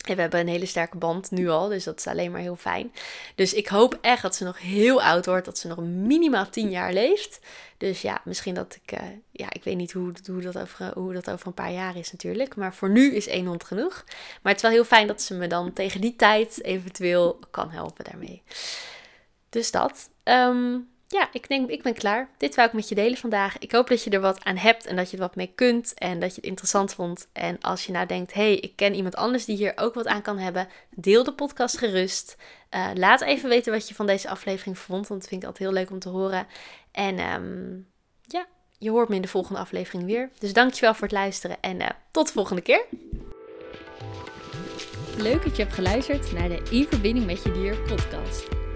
En 0.05 0.15
we 0.15 0.21
hebben 0.21 0.39
een 0.39 0.47
hele 0.47 0.65
sterke 0.65 0.97
band 0.97 1.31
nu 1.31 1.49
al, 1.49 1.67
dus 1.67 1.83
dat 1.83 1.99
is 1.99 2.07
alleen 2.07 2.31
maar 2.31 2.41
heel 2.41 2.55
fijn. 2.55 2.93
Dus 3.35 3.53
ik 3.53 3.67
hoop 3.67 3.97
echt 4.01 4.21
dat 4.21 4.35
ze 4.35 4.43
nog 4.43 4.59
heel 4.59 5.03
oud 5.03 5.25
wordt, 5.25 5.45
dat 5.45 5.57
ze 5.57 5.67
nog 5.67 5.77
minimaal 5.79 6.49
10 6.49 6.69
jaar 6.69 6.93
leeft. 6.93 7.39
Dus 7.77 8.01
ja, 8.01 8.21
misschien 8.23 8.53
dat 8.53 8.79
ik, 8.83 8.99
uh, 8.99 9.07
ja, 9.31 9.47
ik 9.49 9.63
weet 9.63 9.75
niet 9.75 9.91
hoe, 9.91 10.11
hoe, 10.25 10.41
dat 10.41 10.57
over, 10.57 10.91
hoe 10.93 11.13
dat 11.13 11.29
over 11.29 11.47
een 11.47 11.53
paar 11.53 11.71
jaar 11.71 11.97
is 11.97 12.11
natuurlijk. 12.11 12.55
Maar 12.55 12.73
voor 12.73 12.89
nu 12.89 13.15
is 13.15 13.27
één 13.27 13.45
hond 13.45 13.63
genoeg. 13.63 14.03
Maar 14.41 14.53
het 14.53 14.55
is 14.55 14.61
wel 14.61 14.71
heel 14.71 14.83
fijn 14.83 15.07
dat 15.07 15.21
ze 15.21 15.33
me 15.33 15.47
dan 15.47 15.73
tegen 15.73 16.01
die 16.01 16.15
tijd 16.15 16.63
eventueel 16.63 17.39
kan 17.51 17.69
helpen 17.69 18.03
daarmee. 18.03 18.41
Dus 19.49 19.71
dat. 19.71 20.09
Um, 20.23 20.93
ja, 21.07 21.29
ik 21.31 21.47
denk, 21.47 21.69
ik 21.69 21.83
ben 21.83 21.93
klaar. 21.93 22.29
Dit 22.37 22.55
wou 22.55 22.67
ik 22.67 22.73
met 22.73 22.89
je 22.89 22.95
delen 22.95 23.17
vandaag. 23.17 23.57
Ik 23.57 23.71
hoop 23.71 23.87
dat 23.87 24.03
je 24.03 24.09
er 24.09 24.19
wat 24.19 24.43
aan 24.43 24.57
hebt 24.57 24.85
en 24.85 24.95
dat 24.95 25.09
je 25.09 25.17
er 25.17 25.23
wat 25.23 25.35
mee 25.35 25.51
kunt 25.55 25.93
en 25.93 26.19
dat 26.19 26.29
je 26.29 26.35
het 26.35 26.45
interessant 26.45 26.93
vond. 26.93 27.27
En 27.33 27.59
als 27.61 27.85
je 27.85 27.91
nou 27.91 28.05
denkt, 28.05 28.33
hey, 28.33 28.55
ik 28.55 28.75
ken 28.75 28.93
iemand 28.93 29.15
anders 29.15 29.45
die 29.45 29.57
hier 29.57 29.73
ook 29.75 29.93
wat 29.93 30.07
aan 30.07 30.21
kan 30.21 30.37
hebben, 30.37 30.67
deel 30.89 31.23
de 31.23 31.33
podcast 31.33 31.77
gerust. 31.77 32.37
Uh, 32.75 32.89
laat 32.93 33.21
even 33.21 33.49
weten 33.49 33.71
wat 33.71 33.87
je 33.87 33.95
van 33.95 34.05
deze 34.05 34.29
aflevering 34.29 34.77
vond, 34.77 35.07
want 35.07 35.19
dat 35.19 35.29
vind 35.29 35.41
ik 35.41 35.47
altijd 35.47 35.69
heel 35.69 35.77
leuk 35.77 35.91
om 35.91 35.99
te 35.99 36.09
horen. 36.09 36.47
En 36.91 37.19
um, 37.19 37.87
ja, 38.21 38.45
je 38.77 38.89
hoort 38.89 39.09
me 39.09 39.15
in 39.15 39.21
de 39.21 39.27
volgende 39.27 39.59
aflevering 39.59 40.05
weer. 40.05 40.29
Dus 40.39 40.53
dankjewel 40.53 40.93
voor 40.93 41.07
het 41.07 41.11
luisteren 41.11 41.57
en 41.61 41.81
uh, 41.81 41.89
tot 42.11 42.27
de 42.27 42.33
volgende 42.33 42.61
keer. 42.61 42.85
Leuk 45.17 45.43
dat 45.43 45.55
je 45.55 45.61
hebt 45.63 45.75
geluisterd 45.75 46.31
naar 46.31 46.49
de 46.49 46.61
In 46.69 46.87
Verbinding 46.89 47.25
met 47.25 47.43
Je 47.43 47.51
Dier 47.51 47.77
podcast. 47.77 48.64